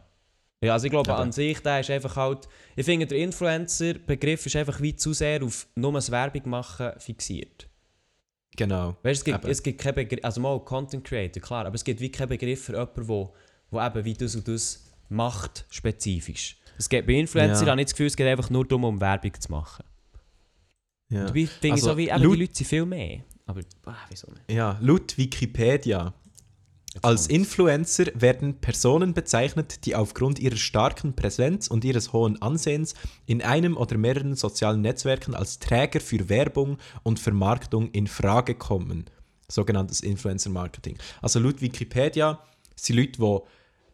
[0.67, 1.19] Ja, also ich glaube Eben.
[1.19, 2.47] an sich, der ist einfach halt...
[2.75, 7.67] Ich finde, der Influencer-Begriff ist einfach wie zu sehr auf nur das Werbung machen fixiert.
[8.55, 8.97] Genau.
[9.03, 9.49] Weißt, es gibt, Eben.
[9.51, 12.65] es gibt keinen Begriff, also mal Content Creator, klar, aber es gibt wie keinen Begriff
[12.65, 13.33] für jemanden, wo,
[13.69, 16.57] wo eben wie das und das macht, spezifisch.
[16.77, 17.71] Es gibt bei Influencern Ja.
[17.71, 19.85] habe ich das Gefühl, es geht einfach nur darum, um Werbung zu machen.
[21.09, 21.25] Ja.
[21.25, 23.21] Dabei finde ich Also, so wie, eben, die Leute sind viel mehr.
[23.45, 24.51] Aber, ah, wieso nicht?
[24.51, 26.13] ja, laut Wikipedia.
[27.01, 27.27] Als.
[27.27, 32.93] Influencer werden Personen bezeichnet, die aufgrund ihrer starken Präsenz und ihres hohen Ansehens
[33.25, 39.05] in einem oder mehreren sozialen Netzwerken als Träger für Werbung und Vermarktung in Frage kommen.
[39.49, 40.97] Sogenanntes Influencer-Marketing.
[41.21, 42.41] Also laut Wikipedia
[42.75, 43.39] sind Leute, die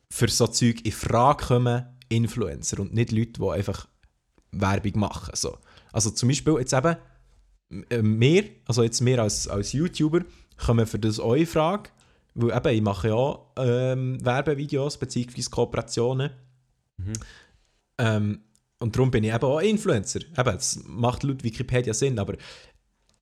[0.10, 3.88] für so Zeug in Frage kommen, Influencer und nicht Leute, die einfach
[4.52, 5.32] Werbung machen.
[5.36, 5.58] So.
[5.92, 6.96] Also zum Beispiel jetzt eben
[7.90, 10.22] äh, wir, also jetzt wir als, als YouTuber,
[10.58, 11.90] kommen für das auch in Frage,
[12.36, 15.42] weil eben, ich mache ja ähm, Werbevideos bzw.
[15.50, 16.32] Kooperationen.
[16.98, 17.14] Mhm.
[17.98, 18.42] Ähm,
[18.80, 20.22] und darum bin ich eben auch Influencer.
[20.22, 22.36] Eben, das macht laut Wikipedia Sinn, aber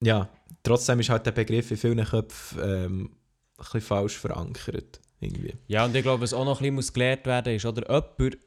[0.01, 0.30] ja,
[0.64, 4.99] trotzdem ist halt der Begriff in vielen Köpfen ähm, ein bisschen falsch verankert.
[5.20, 5.53] Irgendwie.
[5.68, 8.38] Ja, und ich glaube, was auch noch ein bisschen muss gelehrt werden ist, oder jemand,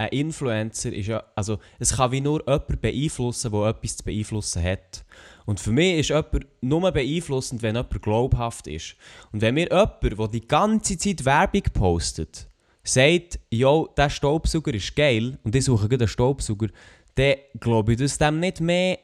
[0.00, 4.62] ein Influencer ist ja, also es kann wie nur jemand beeinflussen, der etwas zu beeinflussen
[4.62, 5.04] hat.
[5.44, 8.96] Und für mich ist jemand nur beeinflussend, wenn jemand glaubhaft ist.
[9.30, 12.48] Und wenn mir jemand, der die ganze Zeit Werbung postet,
[12.82, 16.68] sagt, yo, der Staubsauger ist geil und ich suche einen Staubsauger,
[17.14, 18.98] dann glaube ich das dem nicht mehr,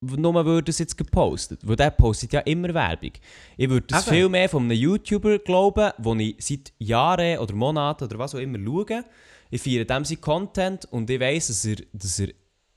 [0.00, 1.60] nur würde es jetzt gepostet.
[1.62, 3.12] Weil der postet ja immer Werbung.
[3.56, 4.16] Ich würde das Eben.
[4.16, 8.40] viel mehr von einem YouTuber glauben, den ich seit Jahren oder Monaten oder was auch
[8.40, 9.04] immer schaue.
[9.50, 12.28] Ich feiere dem seinen Content und ich weiss, dass er, dass, er,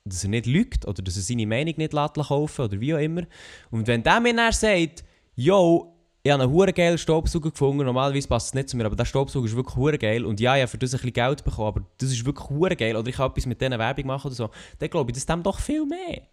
[0.05, 3.23] dass er nicht lügt oder dass er seine Meinung nicht kaufen oder wie auch immer.
[3.71, 5.03] Und wenn der mir dann sagt,
[5.35, 5.93] yo,
[6.23, 9.05] ich habe einen hure geilen Staubsauger gefunden, normalerweise passt es nicht zu mir, aber der
[9.05, 11.67] Staubsauger ist wirklich hure geil und ja, ich habe für das ein bisschen Geld bekommen,
[11.67, 14.35] aber das ist wirklich hure geil oder ich kann etwas mit diesen Werbung machen oder
[14.35, 14.49] so,
[14.79, 16.23] dann glaube ich das dem doch viel mehr.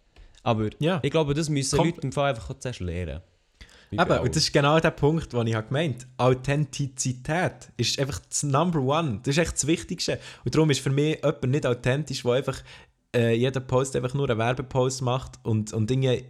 [0.43, 0.99] Aber Ja.
[1.01, 3.21] ich glaube, das müssen Kommt- Leute im Fall einfach zuerst lernen.
[3.91, 6.35] Bei und das ist genau der Punkt, den ich habe gemeint habe.
[6.35, 9.19] Authentizität ist einfach das Number One.
[9.23, 10.19] Das ist echt das Wichtigste.
[10.43, 12.61] Und darum ist für mich jemand nicht authentisch, der einfach
[13.15, 16.23] äh, jeder Post einfach nur einen Werbepost macht und, und Dinge.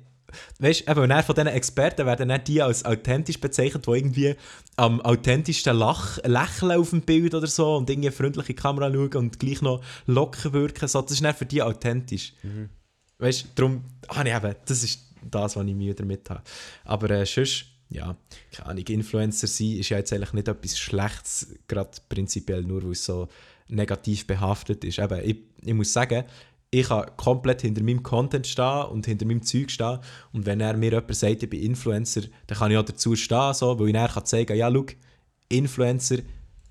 [0.60, 4.36] Weißt du, eben, von diesen Experten werden dann die als authentisch bezeichnet, die irgendwie
[4.76, 9.40] am authentischsten Lach, lächeln auf dem Bild oder so und irgendwie freundliche Kamera schauen und
[9.40, 10.88] gleich noch locker wirken.
[10.88, 12.34] So, das ist dann für die authentisch.
[13.18, 16.42] Weißt du, darum, ah, nee, eben, das ist das, was ich Mühe damit habe.
[16.84, 18.16] Aber äh, sonst, ja,
[18.52, 22.92] keine Ahnung, Influencer sein ist ja jetzt eigentlich nicht etwas Schlechtes, gerade prinzipiell nur, weil
[22.92, 23.28] es so
[23.68, 25.00] negativ behaftet ist.
[25.00, 26.26] Eben, ich, ich muss sagen,
[26.72, 30.00] ich kann komplett hinter meinem Content stehen und hinter meinem Zeug stehen.
[30.34, 33.54] Und wenn er mir jemand sagt, ich bin Influencer, dann kann ich auch dazu stehen,
[33.54, 34.86] so, weil ich dann kann zeigen ja, schau,
[35.48, 36.18] Influencer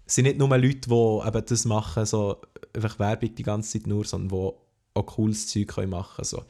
[0.06, 2.40] sind nicht nur Leute, die eben das machen, so
[2.74, 4.52] einfach Werbung die ganze Zeit nur, sondern die
[4.94, 6.44] auch cooles Zeug können machen so.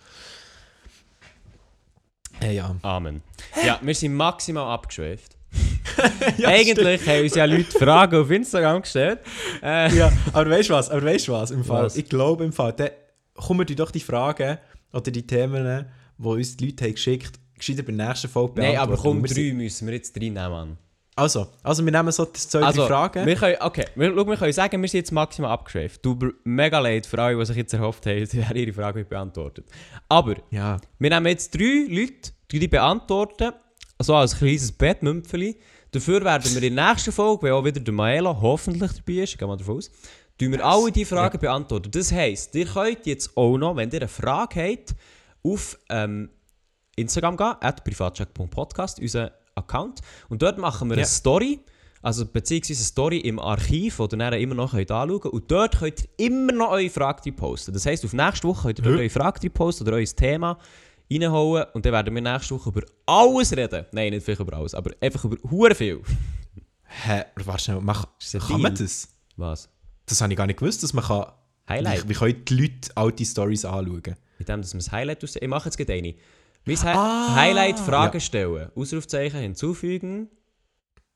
[2.43, 2.75] Äh, ja.
[2.83, 3.23] Amen.
[3.65, 5.37] Ja, wir sind maximal abgeschweift.
[6.39, 9.21] ja Eigentlich haben uns ja Leute Fragen auf Instagram gestellt.
[9.63, 10.91] Äh, ja, aber weißt du was?
[10.91, 11.51] Aber weißt was?
[11.53, 11.97] Im Fall, Was?
[11.97, 12.91] Ich glaube im Fall, dann
[13.35, 14.59] kommen dir doch die Fragen
[14.93, 15.87] oder die Themen,
[16.19, 19.25] die uns die Leute haben geschickt haben, gescheiter bei der nächsten Folge Nein, aber komm,
[19.27, 20.79] sind- drei müssen wir jetzt reinnehmen, Mann.
[21.17, 23.25] Also, also wir nehmen so zwei, Also, Fragen.
[23.25, 26.05] wir können, okay, wir, schau, wir können sagen, wir sind jetzt maximal abgeschweift.
[26.05, 29.09] Mir mega leid für alle, die sich jetzt erhofft haben, sie werden ihre Frage nicht
[29.11, 29.67] beantwortet.
[30.09, 30.79] Aber ja.
[30.99, 33.53] wir nehmen jetzt drei Leute, die die beantworten,
[34.01, 35.57] so als kleines Bettmümpfeli.
[35.93, 39.33] Dafür werden wir in der nächsten Folge, wenn auch wieder der Maela hoffentlich dabei ist,
[39.35, 39.93] ich gehe mal davon aus,
[40.37, 41.93] tun wir alle die Fragen beantworten.
[41.93, 44.97] Das heisst, ihr könnt jetzt auch noch, wenn ihr eine Frage habt,
[45.45, 46.31] auf ähm,
[46.97, 50.01] Instagram gehen, at privatcheck.podcast, unseren Account.
[50.29, 51.03] Und dort machen wir Ja.
[51.03, 51.61] eine Story,
[52.03, 55.35] also beziehungsweise eine Story im Archiv, die ihr immer noch könnt anschauen könnt.
[55.35, 57.73] Und dort könnt ihr immer noch eure Frage posten.
[57.73, 59.01] Das heisst, auf nächste Woche könnt ihr dort Ja.
[59.01, 60.59] eure Frage posten oder euer Thema
[61.11, 61.65] reinhauen.
[61.73, 63.87] Und dann werden wir nächste Woche über alles reden.
[63.93, 66.01] Nein, nicht vielleicht über alles, aber einfach über hure viel.
[66.85, 68.07] Hä, warte schnell, mach,
[68.49, 68.87] kann man Deal?
[68.87, 69.09] das?
[69.37, 69.69] Was?
[70.07, 71.27] Das habe ich gar nicht gewusst, dass man kann...
[71.69, 72.05] Highlight.
[72.05, 74.17] Wie, wie können die Leute alte Stories anschauen?
[74.39, 75.37] Mit dem, dass wir das Highlight aus...
[75.37, 76.15] Ich mache jetzt gerade eine.
[76.67, 78.21] Mein Ah, Highlight Fragen ja.
[78.21, 78.71] stellen.
[78.75, 80.29] Ausrufzeichen hinzufügen.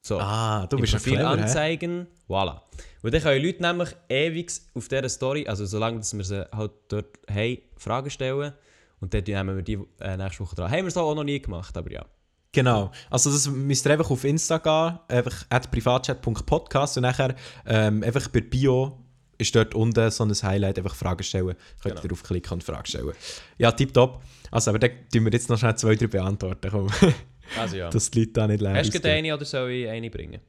[0.02, 0.18] So.
[0.20, 1.42] Ah, du bist ein Profil clever, hä?
[1.42, 2.06] anzeigen.
[2.28, 2.60] Voilà.
[3.02, 6.72] Und dann können Leute nämlich ewig auf dieser Story, also solange dass wir sie halt
[6.88, 8.52] dort haben, Fragen stellen.
[9.00, 10.70] Und dann nehmen wir die äh, nächste Woche dran.
[10.70, 12.04] Haben wir so auch noch nie gemacht, aber ja.
[12.52, 12.90] Genau.
[13.10, 17.34] Also das müsst ihr einfach auf Insta gehen, einfach at privatchat.podcast und nachher
[17.66, 18.98] ähm, einfach bei Bio
[19.38, 21.54] ist dort unten so ein Highlight, einfach Fragen stellen.
[21.82, 22.02] Könnt Genau.
[22.02, 23.12] ihr draufklicken und Fragen stellen.
[23.56, 24.22] Ja, tipptopp.
[24.50, 26.88] Also, aber dann tun wir jetzt noch schnell zwei, drei beantworten, komm.
[27.58, 27.88] Also ja.
[27.88, 30.42] dass die Leute da nicht leer Hast du eine oder soll ich eine bringen?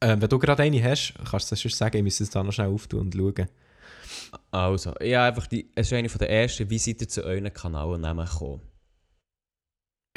[0.00, 2.40] ähm, Wenn du gerade eine hast, kannst du das schon sagen, ich muss es da
[2.44, 3.48] noch schnell auftun und schauen.
[4.52, 6.70] Also, ja, einfach die, es ist eine von der ersten.
[6.70, 8.62] Wie seid ihr zu euren Kanalnamen gekommen?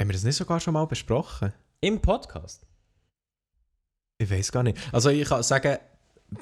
[0.00, 1.52] Haben wir das nicht sogar schon mal besprochen?
[1.80, 2.64] Im Podcast?
[4.18, 4.78] Ich weiß gar nicht.
[4.92, 5.78] Also ich kann sagen,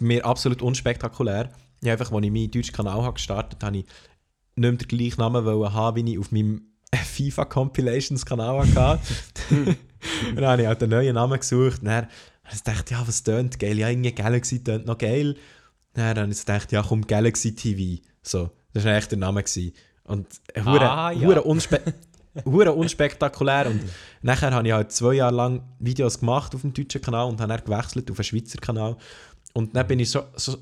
[0.01, 1.51] mir absolut unspektakulär.
[1.83, 3.93] Ich einfach, als ich meinen deutschen Kanal habe gestartet habe, ich nicht
[4.57, 6.63] mehr den gleichen Namen haben, wie ich auf meinem
[6.95, 9.01] FIFA Compilations Kanal hatte.
[10.35, 11.81] dann habe ich halt einen neuen Namen gesucht.
[11.81, 13.79] Und dann habe ich gedacht, ja, was tönt geil?
[13.79, 15.37] Ja, irgendwie Galaxy tönt noch geil.
[15.95, 18.03] Dann habe ich gedacht, ja, komm, Galaxy TV.
[18.23, 19.43] So, das war eigentlich der Name.
[19.43, 19.73] Gewesen.
[20.05, 20.27] Und
[20.65, 21.27] hure, Ah, ja.
[21.27, 21.81] hure unspe
[22.45, 23.67] hure unspektakulär.
[23.67, 23.81] Und
[24.23, 27.53] nachher habe ich halt zwei Jahre lang Videos gemacht auf dem deutschen Kanal und habe
[27.57, 28.97] dann gewechselt auf den Schweizer Kanal.
[29.57, 30.59] Und dann bin ich so, so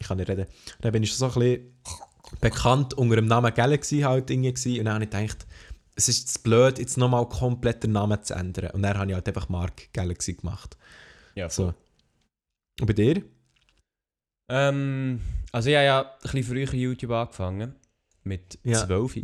[0.00, 0.46] ich kann nicht reden,
[0.80, 1.72] dann bin ich so ein bisschen
[2.40, 4.78] bekannt unter dem Namen Galaxy halt irgendwie gewesen.
[4.78, 5.46] Und dann habe ich gedacht,
[5.96, 8.70] es ist zu blöd, jetzt nochmal komplett den Namen zu ändern.
[8.70, 10.76] Und dann habe ich halt einfach Mark Galaxy gemacht.
[11.34, 11.74] Ja, So.
[12.80, 13.24] Und bei dir?
[14.48, 15.20] Ähm,
[15.50, 17.74] also ich habe ja ein bisschen früher YouTube angefangen.
[18.22, 18.86] Mit Ja.
[18.86, 19.18] 12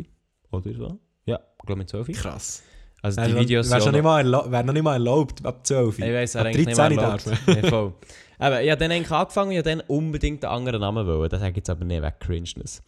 [0.51, 0.99] oder so.
[1.25, 2.11] Ja, ich glaube mit 12.
[2.11, 2.63] Krass.
[3.05, 5.99] Also die Videos Wäre sind noch, mal noch nicht mal erlaubt ab 12.
[5.99, 7.47] Ich ab er eigentlich nicht 13 mehr darf erlaubt.
[7.47, 7.63] man.
[7.63, 7.93] ja, voll.
[8.39, 11.29] Aber ich habe dann eigentlich angefangen und ich dann unbedingt einen anderen Namen wollen.
[11.29, 12.81] Das sage ich jetzt aber nicht weg Cringeness.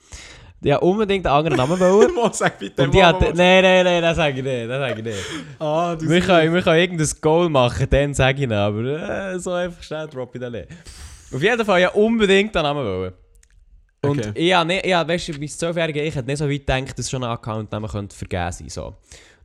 [0.65, 2.13] Habe unbedingt einen anderen Namen wollen.
[2.15, 3.21] Mo, sag bitte, und die Mo, hat...
[3.21, 4.69] Nein, nein, nein, das sage ich nicht.
[4.69, 5.25] Das sage ich nicht.
[5.59, 8.79] Ah, du Wir können, wir können irgendein Goal machen, dann sage ich ihn, aber
[9.33, 10.67] äh, so einfach schnell drop ich dann nicht.
[11.31, 13.13] Auf jeden Fall, habe unbedingt einen Namen wollen.
[14.01, 14.31] Und Okay.
[14.35, 16.97] ich habe nicht, ich habe, weißt du, mein 12-Jähriger, ich hätte nicht so weit gedacht,
[16.97, 18.95] dass schon ein Account-Namen könnte vergeben sein so.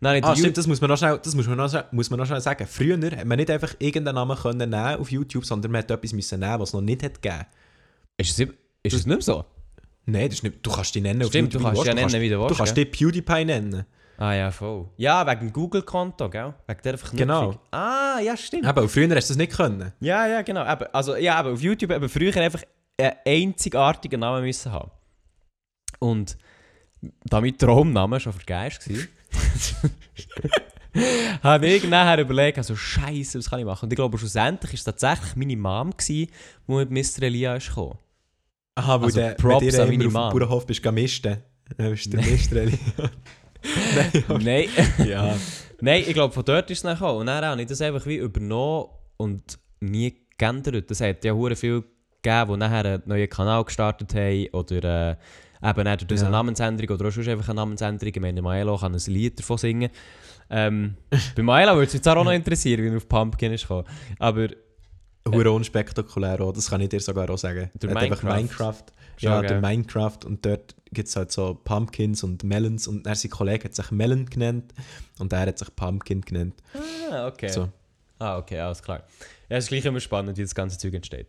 [0.05, 2.27] Ich Ah, stimmt, das muss man noch schnell, das muss man noch, muss man noch
[2.27, 2.67] schnell sagen.
[2.67, 6.13] Früher hat man nicht einfach irgendeinen Namen können nehmen auf YouTube, sondern man hat etwas
[6.13, 7.47] müssen nehmen, was es noch nicht hat gegeben.
[8.17, 8.49] Ist es,
[8.83, 9.45] ist es nicht mehr so?
[10.05, 12.13] Nein, das ist nicht, du kannst dich nennen Stimmt, du wie kannst ja willst.
[12.13, 12.85] nennen, wie du Du willst, kannst gell?
[12.85, 13.87] dich PewDiePie nennen.
[14.19, 14.89] Ah ja, voll.
[14.97, 16.53] Ja, wegen dem Google-Konto, gell?
[16.67, 17.19] Wegen der Verknüpfung.
[17.19, 17.55] Genau.
[17.71, 18.67] Ah, ja, stimmt.
[18.67, 19.93] Und früher hast du das nicht können.
[20.01, 20.71] Ja, ja, genau.
[20.71, 22.63] Eben, also, ja, aber auf YouTube eben früher einfach
[23.01, 24.91] einen einzigartigen Namen müssen haben.
[26.01, 26.37] Und
[27.25, 29.05] da mein Traumname schon vergessen war,
[31.43, 33.87] habe ich nachher überlegt, also Scheiße, was kann ich machen?
[33.87, 36.29] Und ich glaube, schlussendlich war es tatsächlich meine Mom, die
[36.67, 37.23] mit Mr.
[37.23, 37.99] Elia ist gekommen.
[38.75, 40.39] Aha, weil Also der, Props wenn an immer auf dem.
[40.41, 40.85] Bauernhof bist.
[40.85, 41.25] Dann bist
[42.07, 42.79] du der Mistreli.
[43.95, 44.69] Nein, aber- Nein.
[45.07, 45.37] ja.
[45.81, 47.21] Nein, ich glaube, von dort ist es dann gekommen.
[47.21, 50.91] Und dann habe ich das einfach wie übernommen und nie geändert.
[50.91, 51.85] Das hat ja hure viel
[52.23, 55.17] gegeben, die nachher einen neuen Kanal gestartet haben oder äh,
[55.63, 56.27] eben dann durch Ja.
[56.27, 58.13] eine Namensänderung oder auch sonst einfach eine Namensänderung.
[58.15, 59.91] Ich meine, Maelo kann ein Lied davon singen.
[60.51, 60.97] Ähm,
[61.37, 63.87] bei Maelo würde es jetzt auch noch interessieren, wie er auf Pumpkin ist gekommen.
[64.19, 64.49] Aber
[65.29, 67.71] Hure unspektakulär auch, das kann ich dir sogar auch sagen.
[67.81, 68.35] Einfach Minecraft.
[68.35, 68.83] Minecraft.
[69.19, 73.15] Schon, Ja, der Minecraft und dort gibt es halt so Pumpkins und Melons und er
[73.15, 74.73] sein Kollege hat sich Melon genannt
[75.21, 76.55] und er hat sich Pumpkin genannt.
[77.11, 77.49] ah, okay.
[77.49, 77.69] So.
[78.19, 79.05] Ah, okay, alles klar.
[79.49, 81.29] Ja, es ist gleich immer spannend, wie das ganze Zeug entsteht.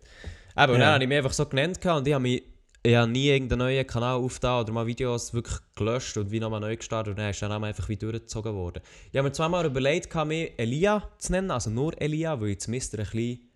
[0.56, 0.86] Aber und Ja.
[0.86, 2.44] dann habe ich mich einfach so genannt und ich habe mich
[2.86, 6.60] ich habe nie irgendeinen neuen Kanal aufgetan oder mal Videos wirklich gelöscht und wie nochmal
[6.60, 8.82] neu gestartet und dann ist Name einfach wie durchgezogen worden.
[9.12, 13.00] Ich habe mir zweimal überlegt, mich Elia zu nennen, also nur Elia, weil jetzt Mister
[13.00, 13.50] ein bisschen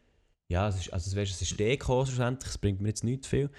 [0.50, 3.50] ja, es ist, also weißt, es ist Deko schlussendlich, es bringt mir jetzt nicht viel.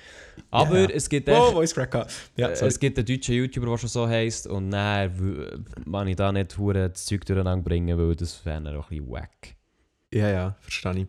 [0.51, 0.87] Aber Ja.
[0.89, 2.15] es gibt Oh, echt, gehabt.
[2.35, 5.55] Ja, äh, es gibt einen deutschen YouTuber, der schon so heisst und dann
[5.93, 9.11] kann ich da nicht das Zeug durcheinander bringen, weil das wäre dann auch ein bisschen
[9.11, 9.55] wack.
[10.15, 11.07] ja, ja, verstehe ich.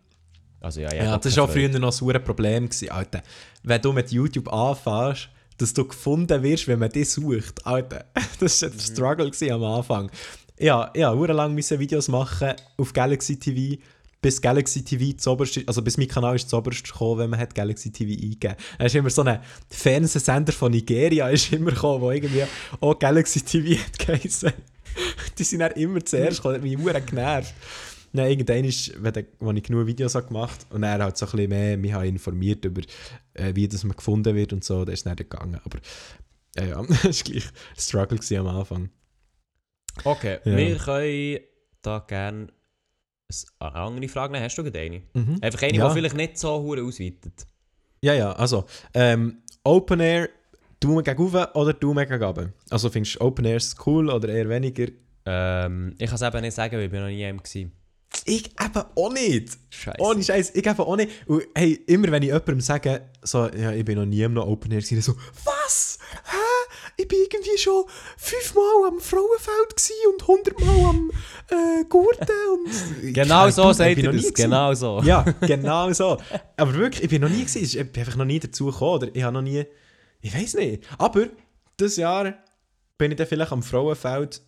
[0.61, 3.21] Also ja, Ja, das war auch früher noch ein Problem, gewesen, Alter.
[3.63, 8.05] Wenn du mit YouTube anfängst, dass du gefunden wirst, wenn man dich sucht, Alter.
[8.39, 10.09] Das war ein Struggle gewesen am Anfang.
[10.57, 13.81] Ja, ja, lang müssen Videos machen auf Galaxy TV,
[14.21, 17.91] bis Galaxy TV zoberst, also bis mein Kanal ist zoberst gekommen, wenn man hat Galaxy
[17.91, 18.55] TV eingegeben.
[18.77, 19.39] Dann ist immer so ein
[19.69, 22.43] Fernsehsender von Nigeria ist immer gekommen, wo irgendwie
[22.81, 24.51] auch Galaxy TV hat geheißen.
[25.37, 27.53] Die sind dann immer zuerst gekommen, das hat mich genervt.
[28.11, 29.25] Nein, irgendwann ist, wenn als
[29.57, 32.81] ich genug Videos habe gemacht und er hat so ein bisschen mehr mich informiert über,
[33.33, 35.59] äh, wie das man gefunden wird und so, dann ist es nicht gegangen.
[35.63, 35.79] Aber
[36.57, 38.89] ja, ja, das war gleich ein Struggle am Anfang.
[40.03, 40.57] Okay, Ja.
[40.57, 41.39] wir können
[41.81, 42.47] da gerne
[43.59, 44.43] eine andere Frage nehmen.
[44.45, 45.01] Hast du gerade eine?
[45.13, 45.37] Mhm.
[45.41, 45.87] Einfach eine, Ja.
[45.87, 47.45] die vielleicht nicht so hure ausweitet.
[48.01, 50.29] Ja, ja, also ähm, Open Air,
[50.79, 52.53] Daumen gegen oben oder Daumen gegen runter?
[52.69, 54.87] Also findest du Open Airs cool oder eher weniger?
[55.25, 57.71] Ähm, ich kann es eben nicht sagen, weil ich bin noch nie im war.
[58.25, 59.57] Ich eben auch nicht.
[59.69, 59.99] Scheiße.
[59.99, 61.27] Ohne Scheiß, ich eben auch nicht.
[61.27, 64.71] Und hey, immer wenn ich jemandem sage, so, ja, ich bin noch nie im Open
[64.71, 65.99] Air gewesen, so, was?
[66.25, 66.37] Hä?
[66.97, 67.85] Ich bin irgendwie schon
[68.17, 71.11] fünfmal am Frauenfeld und hundertmal am
[71.49, 73.13] äh, Gurten und...
[73.13, 74.33] Genau Keine so ich sagt ihr das.
[74.33, 75.01] Genau so.
[75.03, 76.17] Ja, genau so.
[76.57, 77.79] Aber wirklich, ich bin noch nie gewesen.
[77.79, 79.03] Ich bin einfach noch nie dazu gekommen.
[79.03, 79.65] Oder ich habe noch nie...
[80.21, 80.83] Ich weiß nicht.
[80.97, 81.27] Aber
[81.79, 82.33] dieses Jahr
[82.97, 84.41] bin ich dann vielleicht am Frauenfeld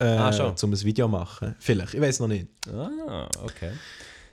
[0.00, 1.54] äh, Ah, um ein Video zu machen.
[1.58, 2.48] Vielleicht, ich weiß noch nicht.
[2.72, 3.72] Ah, okay.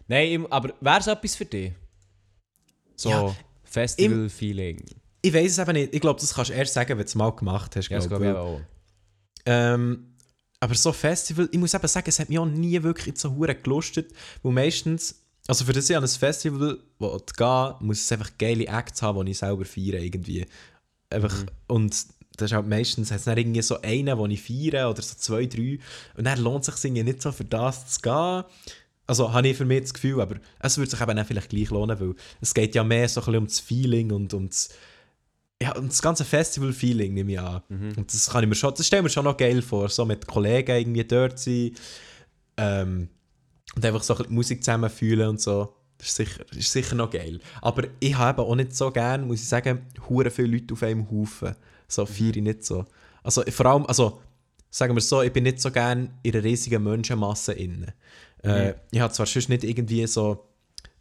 [0.08, 1.74] Nein, aber wäre es etwas für dich?
[2.96, 4.84] So Ja, Festival-Feeling.
[5.22, 5.94] Ich weiß es eben nicht.
[5.94, 7.90] Ich glaube, das kannst du erst sagen, wenn du es mal gemacht hast.
[7.90, 8.62] Ja, das glaub, glaube ich auch.
[9.46, 10.16] Ähm,
[10.60, 13.54] aber so Festival, ich muss eben sagen, es hat mich auch nie wirklich so hure
[13.56, 14.12] gelustet,
[14.42, 18.32] weil meistens, also für das ich an ein Festival wo ich gehe, muss es einfach
[18.38, 20.46] geile Acts haben, die ich selber feiere irgendwie.
[21.10, 21.96] Einfach, und
[22.38, 25.16] das ist halt meistens, hat es dann irgendwie so einen, den ich feiere, oder so
[25.18, 25.80] zwei, drei,
[26.16, 28.44] und dann lohnt es sich nicht so für das zu gehen.
[29.08, 31.70] Also habe ich für mich das Gefühl, aber es würde sich eben auch vielleicht gleich
[31.70, 34.70] lohnen, weil es geht ja mehr so ein bisschen um das Feeling und um das,
[35.62, 37.62] ja, um das ganze Festival-Feeling nehme ich an.
[37.70, 40.06] Und das kann ich mir schon, das stelle ich mir schon noch geil vor, so
[40.06, 41.72] mit Kollegen irgendwie dort sein
[42.58, 43.08] ähm,
[43.76, 45.74] und einfach so ein bisschen die Musik zusammen fühlen und so.
[45.98, 47.40] Das ist sicher, ist sicher noch geil.
[47.62, 50.84] Aber ich habe eben auch nicht so gern, muss ich sagen, hure viele Leute auf
[50.84, 51.56] einem Haufen.
[51.88, 52.86] So feiere ich nicht so.
[53.24, 54.22] Also vor allem, also
[54.70, 57.94] sagen wir so, ich bin nicht so gern in einer riesigen Menschenmasse inne.
[58.44, 60.48] Äh, ich habe zwar sonst nicht irgendwie so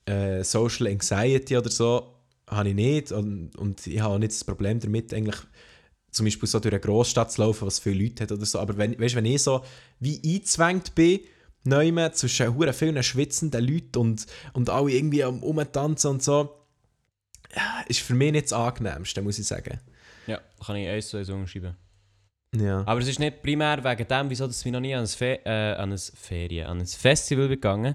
[0.06, 2.14] äh, Social Anxiety oder so,
[2.48, 5.36] habe ich nicht und, und ich habe auch nicht das Problem damit, eigentlich
[6.10, 8.58] zum Beispiel so durch eine Großstadt zu laufen, was viele Leute hat oder so.
[8.58, 9.62] Aber wenn, weißt, wenn ich so
[10.00, 11.20] wie eingezwängt bin,
[11.64, 16.50] neume zwischen hure vielen schwitzenden Leuten und, und alle irgendwie am Umtanzen und so,
[17.88, 19.80] ist für mich nicht das Angenehmste, muss ich sagen.
[20.26, 21.76] Ja, kann ich eins zu eins umschreiben.
[22.54, 22.82] Ja.
[22.86, 25.40] Aber es ist nicht primär wegen dem, wieso dass wir noch nie an ein, Fe
[25.44, 27.94] äh, an ein Ferien, an ein Festival gegangen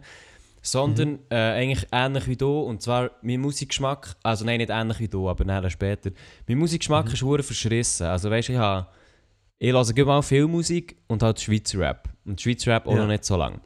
[0.61, 2.59] sondern äh, eigentlich ähnlich wie du.
[2.61, 6.11] Und zwar mein Musikgeschmack, also nein, nicht ähnlich wie du, aber nachher später.
[6.47, 8.05] Mein Musikgeschmack ist hure verschrissen.
[8.05, 8.87] Also weißt du, ich habe,
[9.57, 12.09] ich höre mal viel Musik und halt Schweizer Rap.
[12.25, 12.99] Und Schweizer Rap auch Ja.
[12.99, 13.59] noch nicht so lang.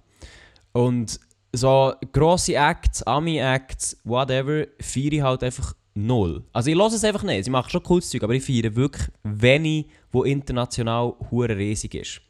[0.71, 1.19] Und
[1.51, 6.43] so grosse Acts, Ami-Acts, whatever, feiere ich halt einfach null.
[6.53, 7.45] Also ich höre es einfach nicht.
[7.45, 12.21] Sie machen schon cooles Zeug, aber ich feiere wirklich wenig, wo international hure riesig ist.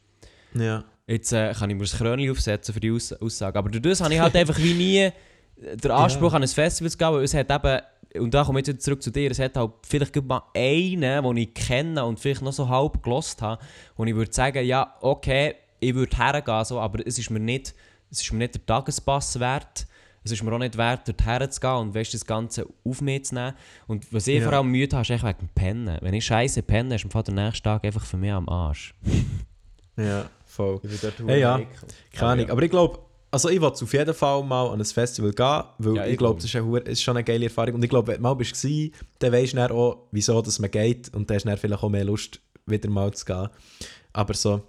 [0.54, 0.84] ja.
[1.08, 3.56] Jetzt äh, kann ich mir das Krönchen aufsetzen für die Aus Aussage.
[3.56, 5.10] Aber durch das habe ich halt einfach wie nie
[5.56, 7.80] den Anspruch an ein Festival zu gehen, weil es hat eben,
[8.20, 11.22] und da komme ich jetzt wieder zurück zu dir, es hat halt vielleicht mal einen,
[11.22, 13.62] den ich kenne und vielleicht noch so halb gelost habe,
[13.96, 17.72] wo ich würde sagen, ja, okay, ich würde hergehen, so, aber es ist mir nicht,
[18.10, 19.86] es ist mir nicht der Tagespass wert.
[20.26, 23.34] Es ist mir auch nicht wert, dort herzugehen und weißt, das Ganze auf mich zu
[23.36, 23.52] nehmen.
[23.86, 24.48] Und was ich Ja.
[24.48, 25.98] vor allem Mühe habe, ist echt wegen dem Pennen.
[26.00, 28.92] Wenn ich scheiße penne, ist am Fall der nächste Tag einfach für mich am Arsch.
[29.98, 30.78] Ja, voll.
[30.82, 31.60] Ich bin dort Ja, ja.
[32.12, 32.50] Keine Ahnung.
[32.50, 32.98] Aber ich glaube,
[33.30, 36.18] also ich will auf jeden Fall mal an ein Festival gehen, weil Ja, ich, ich
[36.18, 36.36] glaube, glaub.
[36.36, 37.76] das ist, eine, ist schon eine geile Erfahrung.
[37.76, 40.58] Und ich glaube, wenn du mal bist, gewesen, dann weisst du dann auch, wieso dass
[40.58, 43.48] man geht und dann hast du dann vielleicht auch mehr Lust, wieder mal zu gehen.
[44.12, 44.60] Aber so,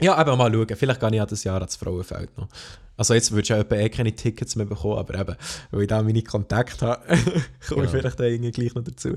[0.00, 0.76] ja, eben mal schauen.
[0.76, 2.48] Vielleicht gehe ich ja das Jahr ans Frauenfeld noch.
[2.96, 5.36] Also jetzt würdest du ja eh keine Tickets mehr bekommen, aber eben,
[5.70, 7.22] weil ich da meine Kontakte habe, komme
[7.68, 7.82] Genau.
[7.84, 9.16] ich vielleicht da irgendwie gleich noch dazu.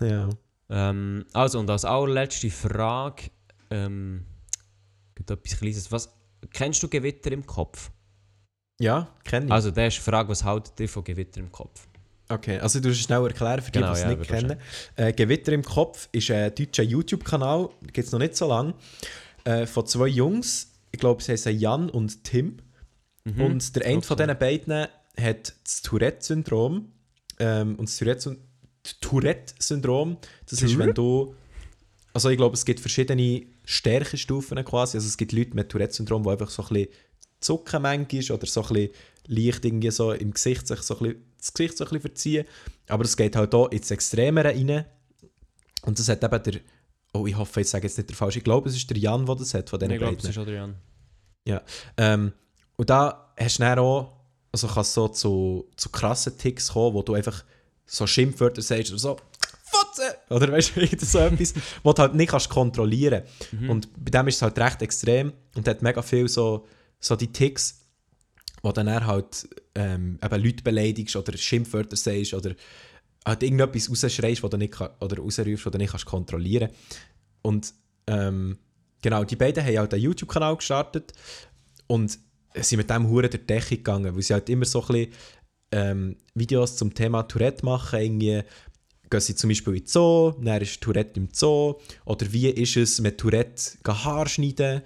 [0.00, 0.28] Ja.
[0.70, 3.24] Ähm, also, und als allerletzte Frage,
[3.70, 4.24] ähm,
[5.14, 5.92] gibt etwas Kleines.
[5.92, 6.12] Was,
[6.52, 7.90] kennst du Gewitter im Kopf?
[8.80, 9.52] Ja, kenne ich.
[9.52, 11.86] Also, das ist die Frage, was haltet ihr von Gewitter im Kopf?
[12.28, 14.40] Okay, also du musst schnell erklären, für die, Genau, die es ja, nicht würde ich
[14.48, 14.60] kennen.
[14.96, 18.72] Äh, Gewitter im Kopf ist ein deutscher YouTube-Kanal, gibt es noch nicht so lange,
[19.44, 20.72] äh, von zwei Jungs.
[20.90, 22.58] Ich glaube, sie heißen Jan und Tim.
[23.24, 23.40] Mhm.
[23.40, 24.86] Und der eine von diesen beiden
[25.20, 26.92] hat das Tourette-Syndrom.
[27.38, 28.38] Ähm, und das Tourette-
[29.00, 30.16] Tourette-Syndrom,
[30.48, 31.34] das ist, wenn du.
[32.12, 34.96] Also, ich glaube, es gibt verschiedene Stärkestufen quasi.
[34.96, 36.88] Also, es gibt Leute mit Tourette-Syndrom, die einfach so ein bisschen
[37.40, 38.90] zucken manchmal oder so ein bisschen
[39.26, 42.44] leicht irgendwie so im Gesicht sich so ein bisschen, das Gesicht so ein bisschen verziehen.
[42.88, 44.84] Aber es geht halt auch ins Extremere rein.
[45.82, 46.60] Und das hat eben der.
[47.12, 48.38] Oh, ich hoffe, ich sage jetzt nicht der falsche.
[48.38, 50.26] Ich glaube, es ist der Jan, der das hat, von diesen ich glaube, beiden.
[50.26, 50.76] das ist Adrian.
[51.96, 52.32] Ähm,
[52.76, 54.12] und da hast du dann auch,
[54.50, 57.44] also kann es so zu, zu krassen Ticks kommen, wo du einfach
[57.86, 59.16] so Schimpfwörter sagst oder so
[59.64, 63.22] «Fotze!» oder weißt du, so etwas, was du halt nicht kannst kontrollieren
[63.68, 66.66] Und bei dem ist es halt recht extrem und hat mega viel so,
[67.00, 67.80] so die Ticks,
[68.62, 72.54] wo dann halt ähm, eben Leute beleidigst oder Schimpfwörter sagst oder
[73.24, 76.70] halt irgendetwas rausschreist, was du nicht kann, oder rausrufst, was du nicht kannst kontrollieren
[77.42, 77.72] Und
[78.06, 78.58] ähm,
[79.00, 81.12] genau, die beiden haben halt einen YouTube-Kanal gestartet
[81.86, 82.18] und
[82.54, 85.12] sind mit dem Huren die Decke gegangen, weil sie halt immer so ein bisschen
[85.72, 88.00] ähm, Videos zum Thema Tourette machen.
[88.00, 88.42] Irgendwie
[89.08, 91.76] gehen sie zum Beispiel in den Zoo, dann ist Tourette im Zoo.
[92.04, 94.82] Oder wie ist es mit Tourette Haar schneiden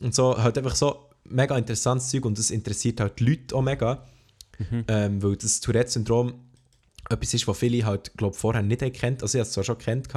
[0.00, 0.36] und so.
[0.36, 4.06] Halt einfach so mega interessantes Zeug und das interessiert halt die Leute auch mega.
[4.88, 6.34] Ähm, weil das Tourette-Syndrom
[7.10, 9.22] etwas ist, was viele halt, glaube vorher nicht kennt.
[9.22, 10.08] Also ich habe es zwar schon kennt,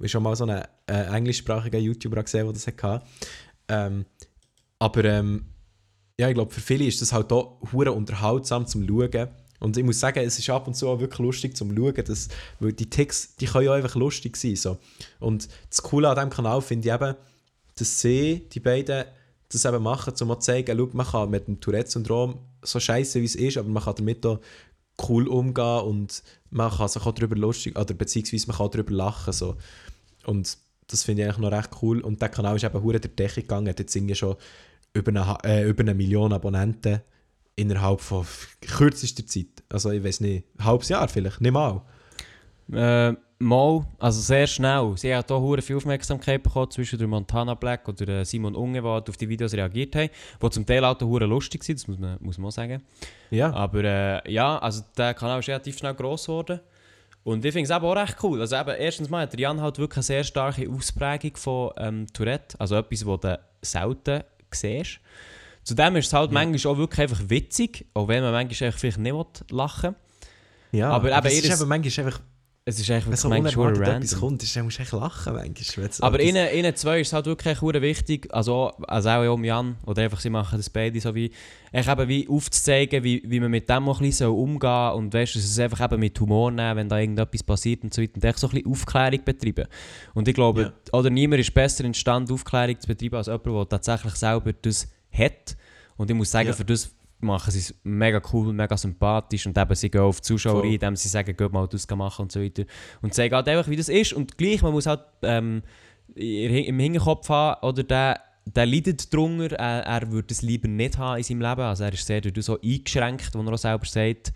[0.00, 3.04] ich schon mal so einen äh, englischsprachigen YouTuber gesehen der das hatte.
[3.68, 4.06] Ähm,
[4.78, 5.46] aber ähm,
[6.18, 9.28] ja, ich glaube, für viele ist das halt auch hure unterhaltsam zum Schauen.
[9.58, 12.28] Und ich muss sagen, es ist ab und zu auch wirklich lustig zum Schauen, dass,
[12.60, 14.56] weil die Ticks, die können ja einfach lustig sein.
[14.56, 14.78] So.
[15.18, 17.14] Und das Coole an diesem Kanal finde ich eben,
[17.78, 19.04] dass sie, die beiden,
[19.50, 23.26] das eben machen, um zu zeigen, schau, man kann mit dem Tourette-Syndrom so scheiße wie
[23.26, 24.40] es ist, aber man kann damit auch
[25.08, 29.32] cool umgehen und man kann sich auch darüber lustig, oder beziehungsweise man kann darüber lachen.
[29.32, 29.56] So.
[30.24, 32.00] Und das finde ich eigentlich noch recht cool.
[32.00, 34.36] Und der Kanal ist eben hure der Decke gegangen, hat jetzt irgendwie schon
[34.92, 37.00] über eine, äh, über eine Million Abonnenten
[37.56, 38.26] innerhalb von
[38.60, 39.64] kürzester Zeit.
[39.68, 41.82] Also ich weiß nicht, ein halbes Jahr vielleicht, nicht mal.
[42.72, 44.94] Äh, mal, also sehr schnell.
[44.96, 48.80] Sie hat hier hure viel Aufmerksamkeit bekommen, zwischen der Montana Black oder der Simon Unge,
[48.80, 50.10] die halt auf die Videos reagiert haben,
[50.42, 52.82] die zum Teil auch hure lustig waren, das muss man, muss man auch sagen.
[53.30, 56.60] Ja, Aber äh, ja, also der Kanal ist relativ schnell gross geworden.
[57.24, 58.40] Und ich finde es auch recht cool.
[58.40, 62.58] Also eben, erstens mal hat Jan halt wirklich eine sehr starke Ausprägung von ähm, Tourette.
[62.60, 64.22] Also etwas, was du selten
[64.52, 65.00] siehst.
[65.64, 69.12] Zudem ist es halt manchmal auch wirklich einfach witzig, auch wenn man manchmal vielleicht nicht
[69.12, 69.96] will lachen
[70.72, 70.90] ja.
[70.90, 72.20] aber eben es ist eben manchmal einfach
[72.68, 74.28] es ist eigentlich Wenn so wirklich manchmal schon unerwartet etwas random.
[74.28, 75.88] kommt, ist, dann musst du echt lachen manchmal.
[76.00, 79.76] Aber innen, innen zwei ist es halt wirklich verdammt wichtig, also, also auch um Jan,
[79.86, 81.30] oder einfach sie machen das beide so wie,
[81.70, 85.14] echt eben wie aufzuzeigen, wie, wie man mit dem auch ein bisschen umgehen soll und
[85.14, 88.14] weißt, dass es einfach eben mit Humor nehmen, wenn da irgendetwas passiert und so weiter
[88.16, 89.68] und echt so ein bisschen Aufklärung betreiben.
[90.14, 90.62] Und ich glaube,
[90.92, 90.98] Ja.
[90.98, 94.88] oder niemand ist besser in Stand, Aufklärung zu betreiben, als jemand, der tatsächlich selber das
[95.12, 95.56] hat.
[95.96, 96.52] Und ich muss sagen, Ja.
[96.52, 96.90] für das
[97.20, 100.66] machen sie es mega cool, mega sympathisch und eben sie gehen auf die Zuschauer Voll.
[100.68, 102.64] ein, indem sie sagen, geht mal das machen und so weiter.
[103.02, 104.12] Und zeigen halt einfach, wie das ist.
[104.12, 105.62] Und gleich, man muss halt ähm,
[106.14, 111.18] im Hinterkopf haben, oder der, der leidet drunter, er, er würde es lieber nicht haben
[111.18, 111.60] in seinem Leben.
[111.62, 114.32] Also er ist sehr durch so eingeschränkt, wie er auch selber sagt.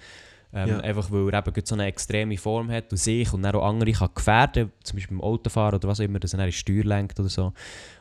[0.53, 0.81] Ähm, Ja.
[0.81, 3.93] Einfach weil er eben so eine extreme Form hat und sich und dann auch andere
[3.93, 7.21] kann gefährden zum Beispiel beim Autofahren oder was auch immer, dass er die Steuer lenkt
[7.21, 7.53] oder so.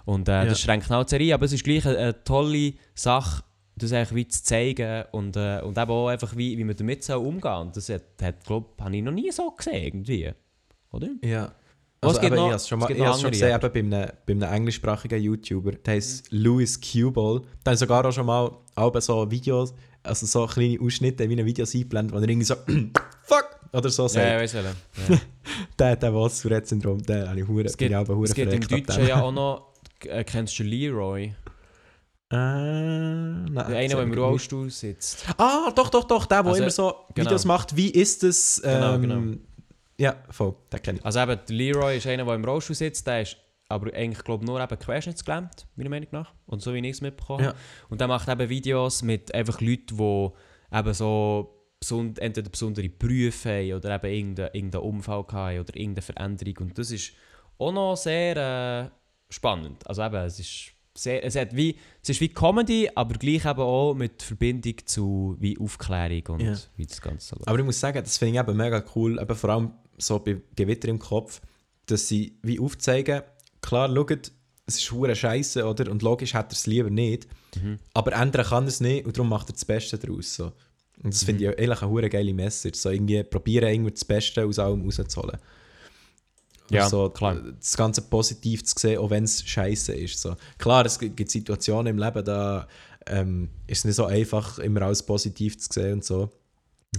[0.06, 0.46] Und äh, Ja.
[0.46, 3.44] das schränkt halt sehr ein, aber es ist gleich eine, eine tolle Sache,
[3.82, 7.04] das eigentlich wie zu zeigen und, äh, und eben auch einfach, wie, wie man damit
[7.04, 7.54] so umgehen.
[7.58, 10.32] Und das hat, hat glaube habe ich noch nie so gesehen, irgendwie.
[10.92, 11.10] Oder?
[11.24, 11.52] Ja.
[12.02, 13.56] Es Also, gibt eben, noch- ich habe es schon, es mal, ich es schon gesehen
[13.62, 17.42] eben bei, einem, bei einem englischsprachigen YouTuber, der heißt Louis Q-Ball.
[17.64, 19.74] Da habe ich sogar auch schon mal auch so Videos,
[20.04, 22.56] also so kleine Ausschnitte in meinen Videos eingeblendet, wo er irgendwie so
[23.24, 24.28] «Fuck!» oder so Ja, sagt.
[24.28, 24.76] ja, weiss welchen.
[25.10, 25.18] Ja.
[25.78, 28.52] Der, der Tourette-Syndrom, der habe ich hure, Es bin gibt, ich aber hure es gibt
[28.54, 29.74] im Deutschen ja auch noch,
[30.06, 31.34] äh, kennst du Leroy?
[32.32, 35.26] Äh, nein, Der eine, der im Rollstuhl sitzt.
[35.38, 37.28] Ah, doch, doch, doch, der, der Also, immer so genau.
[37.28, 38.62] Videos macht, wie ist es?
[38.64, 39.38] Ähm, Genau, genau.
[39.98, 41.06] Ja, voll, den kenne ich.
[41.06, 44.46] Also eben, der Leroy ist einer, der im Rollstuhl sitzt, der ist aber eigentlich, glaube
[44.46, 46.34] nur eben querschnittsgelähmt, meiner Meinung nach.
[46.46, 47.54] Und so wie ich es mitbekommen Ja.
[47.90, 50.30] Und der macht eben Videos mit einfach Leuten, die
[50.78, 56.02] eben so beson entweder besondere Berufe haben oder eben irgendeinen irgendeinen Unfall haben oder irgendeine
[56.02, 56.58] Veränderung.
[56.60, 57.14] Und das ist
[57.58, 58.90] auch noch sehr äh,
[59.34, 59.86] spannend.
[59.88, 60.72] Also eben, es ist
[61.04, 65.36] sehr, es, hat wie, es ist wie Comedy, aber gleich eben auch mit Verbindung zu
[65.40, 66.56] wie Aufklärung und Ja.
[66.76, 67.48] wie das Ganze läuft.
[67.48, 70.42] Aber ich muss sagen, das finde ich eben mega cool, eben vor allem so bei
[70.56, 71.42] Gewitter im Kopf,
[71.86, 73.22] dass sie wie aufzeigen,
[73.62, 74.32] klar, schaut,
[74.66, 75.90] es ist hure Scheiße, oder?
[75.90, 77.28] Und logisch hat er es lieber nicht,
[77.62, 77.80] Mhm.
[77.94, 80.36] aber ändern kann er es nicht und darum macht er das Beste daraus.
[80.36, 80.52] So.
[81.04, 84.46] Und das finde ich eigentlich eine hure geile Message, so irgendwie probieren, irgendwie das Beste
[84.46, 85.38] aus allem rauszuholen.
[86.70, 87.36] Ja, so, klar.
[87.60, 90.20] Das Ganze positiv zu sehen, auch wenn es scheiße ist.
[90.20, 90.36] So.
[90.58, 92.68] Klar, es gibt Situationen im Leben, da
[93.08, 96.30] ähm, ist es nicht so einfach, immer alles positiv zu sehen und so.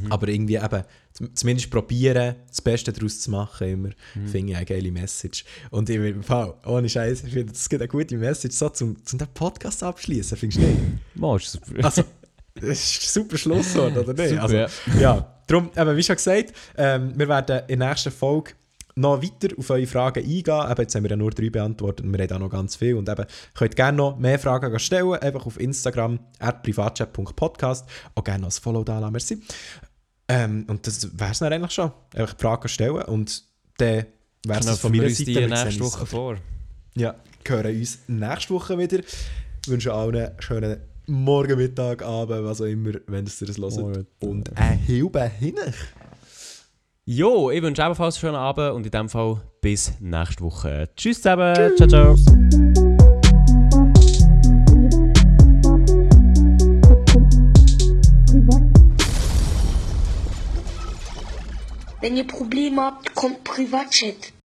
[0.01, 0.13] Mhm.
[0.13, 4.29] Aber irgendwie eben, zum- zumindest probieren, das Beste daraus zu machen, immer, Mhm.
[4.29, 5.45] finde ich eine geile Message.
[5.71, 9.05] Und ich im Fall, ohne Scheiß, ich finde, das gibt eine gute Message, so zum,
[9.05, 11.43] zum den Podcast abschließen, findest du nicht?
[11.45, 11.75] Ist super.
[11.85, 12.05] Also,
[12.55, 14.31] das ist ein super Schlusswort, oder nicht?
[14.31, 14.69] Super, also, ja.
[15.01, 15.43] ja.
[15.47, 18.53] darum, eben, wie schon gesagt, ähm, wir werden in der nächsten Folge
[18.95, 20.71] noch weiter auf eure Fragen eingehen.
[20.71, 22.95] Eben, jetzt haben wir ja nur drei beantwortet und wir haben auch noch ganz viel.
[22.95, 23.25] Und eben,
[23.55, 26.19] könnt gerne noch mehr Fragen stellen, einfach auf Instagram,
[26.63, 27.89] privatchat.podcast.
[28.15, 29.43] Auch gerne noch ein Follow da lassen, merci.
[30.29, 31.91] Ähm, und das wäre es dann eigentlich schon.
[32.15, 33.43] Einfach Fragen stellen und
[33.79, 34.07] dann
[34.45, 35.35] wäre es das von meiner Seite.
[35.35, 36.37] Wir nächste Woche vor.
[36.95, 37.15] ja,
[37.47, 39.01] hören uns nächste Woche wieder.
[39.67, 44.07] Wünsche allen einen schönen Morgen, Mittag, Abend, was auch immer, wenn ihr das hört.
[44.21, 45.57] Und ein Hilbe hin.
[47.13, 50.89] Jo, ich wünsche ebenfalls einen schönen Abend und in dem Fall bis nächste Woche.
[50.95, 51.57] Tschüss zusammen.
[51.77, 52.15] Ciao, ciao.
[62.01, 64.33] Wenn ihr Probleme habt, kommt Privatchat.